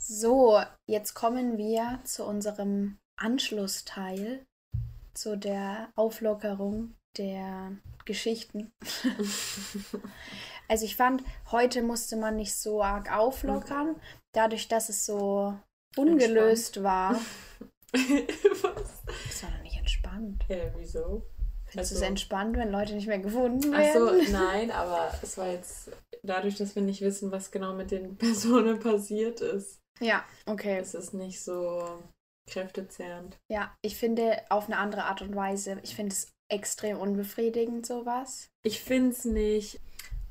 [0.01, 4.45] So, jetzt kommen wir zu unserem Anschlussteil,
[5.13, 8.71] zu der Auflockerung der Geschichten.
[10.69, 11.21] also ich fand,
[11.51, 13.99] heute musste man nicht so arg auflockern,
[14.33, 15.59] dadurch, dass es so
[15.97, 16.85] ungelöst Entspannt.
[16.85, 17.13] war.
[17.13, 17.23] Was?
[19.27, 20.45] Das war doch nicht entspannt.
[20.47, 21.25] Ja, wieso?
[21.65, 24.03] Findest also, du es entspannt, wenn Leute nicht mehr gefunden werden?
[24.07, 25.91] Ach so, nein, aber es war jetzt
[26.23, 29.79] dadurch, dass wir nicht wissen, was genau mit den Personen passiert ist.
[29.99, 30.77] Ja, okay.
[30.79, 32.01] Es ist nicht so
[32.47, 33.37] kräftezehrend.
[33.51, 35.79] Ja, ich finde auf eine andere Art und Weise.
[35.83, 38.49] Ich finde es extrem unbefriedigend, sowas.
[38.63, 39.79] Ich finde es nicht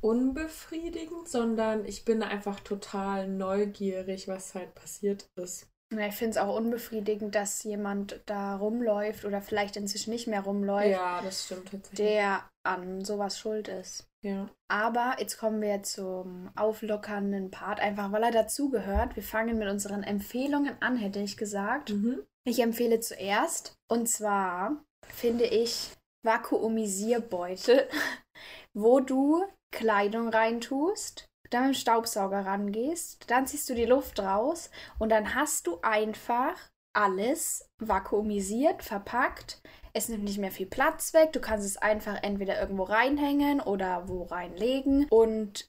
[0.01, 5.69] unbefriedigend, sondern ich bin einfach total neugierig, was halt passiert ist.
[5.91, 10.91] Ich finde es auch unbefriedigend, dass jemand da rumläuft oder vielleicht inzwischen nicht mehr rumläuft.
[10.91, 12.09] Ja, das stimmt tatsächlich.
[12.09, 14.07] Der an sowas schuld ist.
[14.23, 14.51] Ja.
[14.69, 19.17] Aber jetzt kommen wir zum auflockernden Part, einfach weil er dazugehört.
[19.17, 21.91] Wir fangen mit unseren Empfehlungen an, hätte ich gesagt.
[21.91, 22.23] Mhm.
[22.45, 23.75] Ich empfehle zuerst.
[23.89, 27.89] Und zwar finde ich Vakuumisierbeutel,
[28.75, 34.71] wo du Kleidung reintust dann mit dem Staubsauger rangehst, dann ziehst du die Luft raus
[34.99, 36.57] und dann hast du einfach
[36.95, 39.63] alles vakuumisiert, verpackt.
[39.93, 41.33] Es nimmt nicht mehr viel Platz weg.
[41.33, 45.69] Du kannst es einfach entweder irgendwo reinhängen oder wo reinlegen und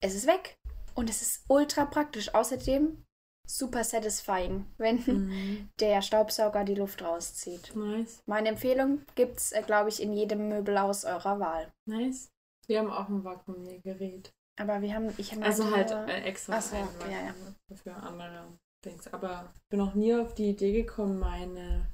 [0.00, 0.56] es ist weg.
[0.94, 2.34] Und es ist ultra praktisch.
[2.34, 3.04] Außerdem
[3.46, 5.70] super satisfying, wenn mhm.
[5.80, 7.74] der Staubsauger die Luft rauszieht.
[7.74, 8.22] Nice.
[8.26, 11.72] Meine Empfehlung gibt es, äh, glaube ich, in jedem Möbelhaus eurer Wahl.
[11.86, 12.30] Nice.
[12.66, 14.32] Wir haben auch ein Vakuumiergerät.
[14.58, 17.34] Aber wir haben, ich habe Also halt äh, extra so, ja, ja.
[17.74, 18.46] für andere
[18.84, 19.12] Dings.
[19.12, 21.86] Aber ich bin noch nie auf die Idee gekommen, meine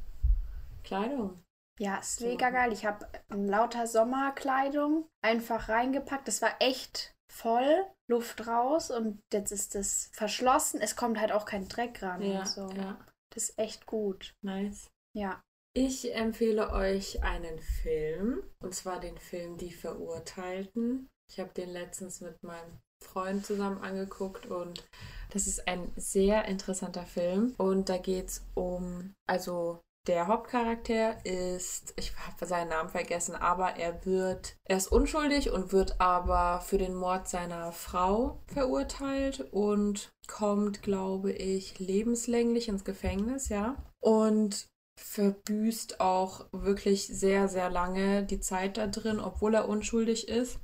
[0.83, 1.43] Kleidung.
[1.79, 2.73] Ja, ist mega geil.
[2.73, 6.27] Ich habe lauter Sommerkleidung einfach reingepackt.
[6.27, 10.81] Das war echt voll, Luft raus und jetzt ist es verschlossen.
[10.81, 12.69] Es kommt halt auch kein Dreck ran ja, und so.
[12.71, 12.99] Ja.
[13.31, 14.35] Das ist echt gut.
[14.43, 14.91] Nice.
[15.15, 15.43] Ja.
[15.75, 21.09] Ich empfehle euch einen Film, und zwar den Film Die Verurteilten.
[21.31, 24.89] Ich habe den letztens mit meinem Freund zusammen angeguckt und
[25.31, 27.55] das ist ein sehr interessanter Film.
[27.59, 33.77] Und da geht es um, also der Hauptcharakter ist, ich habe seinen Namen vergessen, aber
[33.77, 40.11] er wird, er ist unschuldig und wird aber für den Mord seiner Frau verurteilt und
[40.27, 43.77] kommt, glaube ich, lebenslänglich ins Gefängnis, ja.
[44.01, 44.67] Und
[44.99, 50.59] verbüßt auch wirklich sehr, sehr lange die Zeit da drin, obwohl er unschuldig ist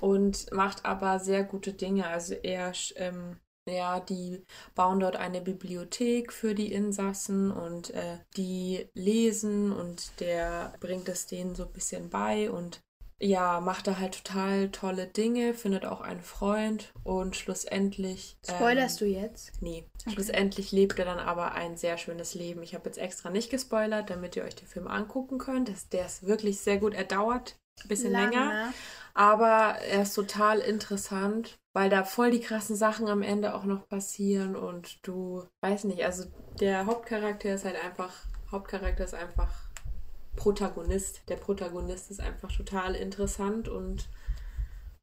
[0.00, 2.06] und macht aber sehr gute Dinge.
[2.06, 3.38] Also er, ähm,
[3.68, 10.74] ja, die bauen dort eine Bibliothek für die Insassen und äh, die lesen und der
[10.80, 12.80] bringt es denen so ein bisschen bei und
[13.20, 18.36] ja, macht da halt total tolle Dinge, findet auch einen Freund und schlussendlich.
[18.44, 19.52] Spoilerst ähm, du jetzt?
[19.62, 19.88] Nee.
[20.00, 20.14] Okay.
[20.14, 22.62] Schlussendlich lebt er dann aber ein sehr schönes Leben.
[22.62, 25.68] Ich habe jetzt extra nicht gespoilert, damit ihr euch den Film angucken könnt.
[25.68, 26.92] Das, der ist wirklich sehr gut.
[26.92, 28.30] Er dauert ein bisschen Lange.
[28.30, 28.74] länger.
[29.14, 33.88] Aber er ist total interessant, weil da voll die krassen Sachen am Ende auch noch
[33.88, 36.24] passieren und du, weiß nicht, also
[36.60, 38.12] der Hauptcharakter ist halt einfach,
[38.50, 39.68] Hauptcharakter ist einfach
[40.34, 41.22] Protagonist.
[41.28, 44.08] Der Protagonist ist einfach total interessant und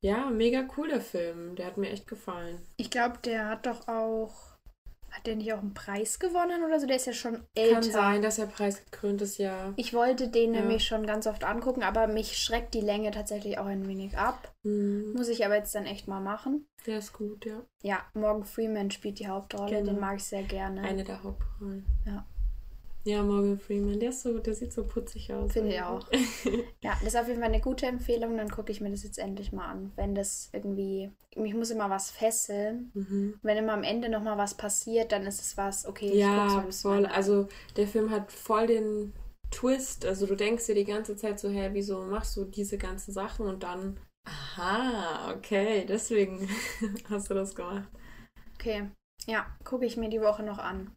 [0.01, 1.55] ja, mega cooler Film.
[1.55, 2.59] Der hat mir echt gefallen.
[2.76, 4.51] Ich glaube, der hat doch auch
[5.12, 6.88] hat der nicht auch einen Preis gewonnen oder so?
[6.88, 7.74] Der ist ja schon älter.
[7.76, 9.74] Kann sein, dass er preisgekrönt ist, ja.
[9.76, 10.62] Ich wollte den ja.
[10.62, 14.53] nämlich schon ganz oft angucken, aber mich schreckt die Länge tatsächlich auch ein wenig ab.
[14.64, 15.14] Mhm.
[15.16, 16.68] Muss ich aber jetzt dann echt mal machen.
[16.86, 17.62] Der ist gut, ja.
[17.84, 19.91] Ja, Morgan Freeman spielt die Hauptrolle, genau.
[19.91, 20.82] den mag ich sehr gerne.
[20.82, 21.86] Eine der Hauptrollen.
[22.05, 22.26] Ja.
[23.04, 25.54] Ja, Morgan Freeman, der, ist so, der sieht so putzig aus.
[25.54, 26.08] Finde ich auch.
[26.82, 28.38] ja, das ist auf jeden Fall eine gute Empfehlung.
[28.38, 29.91] Dann gucke ich mir das jetzt endlich mal an.
[29.95, 32.91] Wenn das irgendwie, mich muss immer was fesseln.
[32.93, 33.39] Mhm.
[33.41, 37.08] Wenn immer am Ende nochmal was passiert, dann ist es was, okay, ja, voll.
[37.08, 39.14] Also der Film hat voll den
[39.49, 40.06] Twist.
[40.06, 43.47] Also du denkst dir die ganze Zeit so, hä, wieso machst du diese ganzen Sachen
[43.47, 46.47] und dann, aha, okay, deswegen
[47.10, 47.89] hast du das gemacht.
[48.56, 48.91] Okay,
[49.28, 50.91] ja, gucke ich mir die Woche noch an.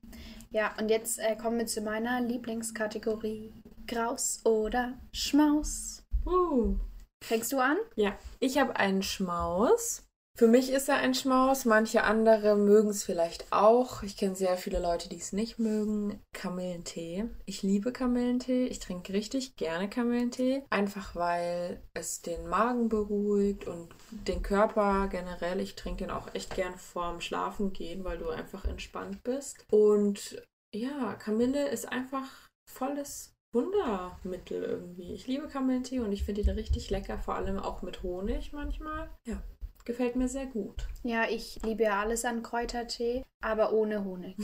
[0.50, 3.52] Ja, und jetzt äh, kommen wir zu meiner Lieblingskategorie.
[3.86, 6.02] Graus oder Schmaus.
[6.24, 6.76] Uh.
[7.22, 7.76] Fängst du an?
[7.96, 10.06] Ja, ich habe einen Schmaus.
[10.36, 14.02] Für mich ist er ein Schmaus, manche andere mögen es vielleicht auch.
[14.02, 16.20] Ich kenne sehr viele Leute, die es nicht mögen.
[16.32, 17.26] Kamillentee.
[17.46, 18.66] Ich liebe Kamillentee.
[18.66, 20.64] Ich trinke richtig gerne Kamillentee.
[20.70, 25.60] Einfach weil es den Magen beruhigt und den Körper generell.
[25.60, 29.64] Ich trinke den auch echt gern vorm Schlafen gehen, weil du einfach entspannt bist.
[29.70, 30.42] Und
[30.74, 35.14] ja, Kamille ist einfach volles Wundermittel irgendwie.
[35.14, 39.08] Ich liebe Kamillentee und ich finde ihn richtig lecker, vor allem auch mit Honig manchmal.
[39.28, 39.40] Ja,
[39.86, 40.86] Gefällt mir sehr gut.
[41.02, 44.36] Ja, ich liebe ja alles an Kräutertee, aber ohne Honig.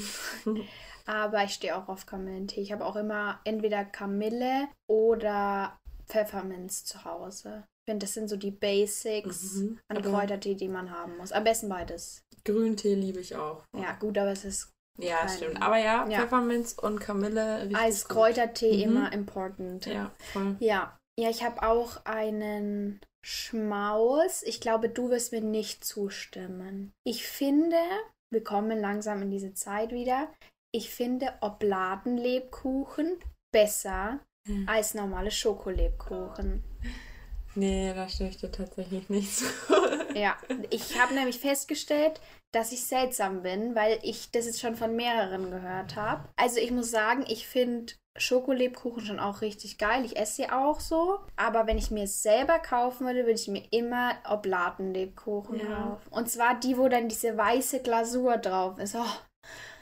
[1.06, 2.60] aber ich stehe auch auf Kamillentee.
[2.60, 7.64] Ich habe auch immer entweder Kamille oder Pfefferminz zu Hause.
[7.80, 11.32] Ich finde, das sind so die Basics mhm, an Kräutertee, die man haben muss.
[11.32, 12.22] Am besten beides.
[12.44, 13.64] Grüntee liebe ich auch.
[13.74, 14.72] Ja, gut, aber es ist.
[14.98, 15.28] Ja, kein...
[15.30, 15.62] stimmt.
[15.62, 17.70] Aber ja, ja, Pfefferminz und Kamille.
[17.72, 18.82] Als Kräutertee mhm.
[18.92, 19.86] immer important.
[19.86, 20.56] Ja, voll.
[20.60, 24.42] Ja, ja ich habe auch einen Schmaus.
[24.42, 26.92] Ich glaube, du wirst mir nicht zustimmen.
[27.04, 27.76] Ich finde,
[28.32, 30.32] wir kommen langsam in diese Zeit wieder.
[30.72, 33.18] Ich finde Obladenlebkuchen
[33.52, 34.68] besser hm.
[34.68, 36.62] als normale Schokolebkuchen.
[37.56, 39.44] Nee, da stimme ich dir tatsächlich nicht zu.
[40.14, 40.36] ja,
[40.70, 42.20] ich habe nämlich festgestellt,
[42.52, 46.28] dass ich seltsam bin, weil ich das jetzt schon von mehreren gehört habe.
[46.36, 50.04] Also ich muss sagen, ich finde Schokolebkuchen schon auch richtig geil.
[50.04, 51.20] Ich esse sie auch so.
[51.36, 55.82] Aber wenn ich mir es selber kaufen würde, würde ich mir immer Obladenlebkuchen ja.
[55.82, 56.08] kaufen.
[56.10, 58.94] Und zwar die, wo dann diese weiße Glasur drauf ist.
[58.94, 59.04] Oh,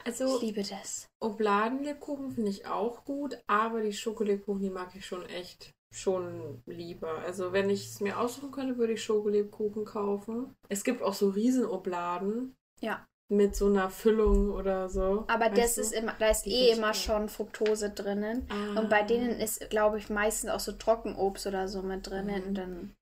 [0.04, 1.06] also, ich liebe das.
[1.20, 7.18] Obladenlebkuchen finde ich auch gut, aber die Schokolebkuchen, die mag ich schon echt schon lieber.
[7.20, 10.54] Also wenn ich es mir aussuchen könnte, würde ich Schokolebkuchen kaufen.
[10.68, 12.54] Es gibt auch so Riesenobladen.
[12.80, 15.24] Ja mit so einer Füllung oder so.
[15.28, 15.82] Aber das du?
[15.82, 18.48] ist immer, da ist eh immer schon Fructose drinnen.
[18.48, 18.80] Ah.
[18.80, 22.50] Und bei denen ist, glaube ich, meistens auch so Trockenobst oder so mit drinnen.
[22.50, 22.54] Mhm.
[22.54, 22.94] Dann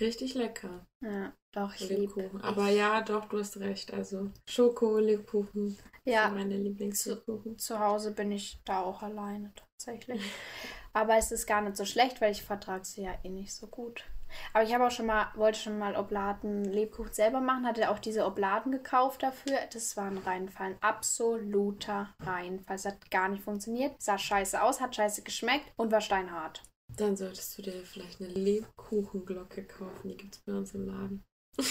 [0.00, 0.86] Richtig lecker.
[1.00, 3.94] Ja, doch, ich liebe Aber ja, doch, du hast recht.
[3.94, 7.58] Also Schoko, Lebkuchen ja, meine Lieblingslebkuchen.
[7.58, 10.20] Zu, zu Hause bin ich da auch alleine tatsächlich.
[10.92, 13.66] Aber es ist gar nicht so schlecht, weil ich vertrage sie ja eh nicht so
[13.66, 14.04] gut.
[14.52, 17.98] Aber ich habe auch schon mal, wollte schon mal Obladen Lebkuchen selber machen, hatte auch
[17.98, 19.58] diese Obladen gekauft dafür.
[19.72, 22.76] Das war ein Reinfall, ein absoluter Reinfall.
[22.76, 26.62] Es hat gar nicht funktioniert, sah scheiße aus, hat scheiße geschmeckt und war steinhart.
[26.96, 31.24] Dann solltest du dir vielleicht eine Lebkuchenglocke kaufen, die gibt es bei uns im Laden.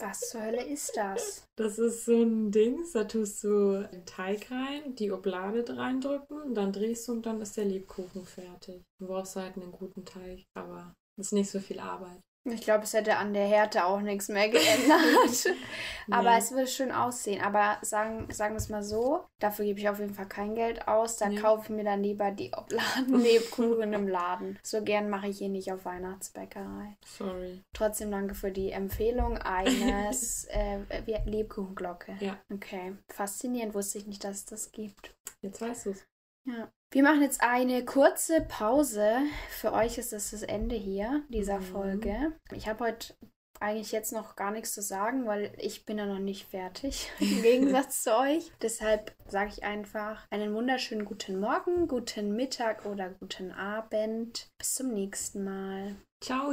[0.00, 1.46] Was zur Hölle ist das?
[1.56, 6.72] Das ist so ein Ding, da tust du den Teig rein, die Oblade reindrücken, dann
[6.72, 8.82] drehst du und dann ist der Lebkuchen fertig.
[8.98, 12.20] Du brauchst halt einen guten Teig, aber ist nicht so viel Arbeit.
[12.44, 15.56] Ich glaube, es hätte an der Härte auch nichts mehr geändert.
[16.10, 16.38] Aber nee.
[16.38, 17.42] es würde schön aussehen.
[17.42, 20.88] Aber sagen, sagen wir es mal so, dafür gebe ich auf jeden Fall kein Geld
[20.88, 21.18] aus.
[21.18, 21.38] Da ja.
[21.38, 24.58] kaufe ich mir dann lieber die Obladen-Lebkuchen im Laden.
[24.62, 26.96] So gern mache ich hier nicht auf Weihnachtsbäckerei.
[27.04, 27.62] Sorry.
[27.74, 30.78] Trotzdem danke für die Empfehlung eines äh,
[31.26, 32.16] Lebkuchenglocke.
[32.20, 32.38] Ja.
[32.50, 32.96] Okay.
[33.12, 35.14] Faszinierend, wusste ich nicht, dass es das gibt.
[35.42, 36.06] Jetzt weißt du es.
[36.46, 36.72] Ja.
[36.92, 39.18] Wir machen jetzt eine kurze Pause.
[39.50, 41.64] Für euch ist das das Ende hier dieser mhm.
[41.64, 42.32] Folge.
[42.52, 43.14] Ich habe heute
[43.60, 47.42] eigentlich jetzt noch gar nichts zu sagen, weil ich bin ja noch nicht fertig im
[47.42, 48.50] Gegensatz zu euch.
[48.60, 54.48] Deshalb sage ich einfach einen wunderschönen guten Morgen, guten Mittag oder guten Abend.
[54.58, 55.94] Bis zum nächsten Mal.
[56.20, 56.50] Ciao.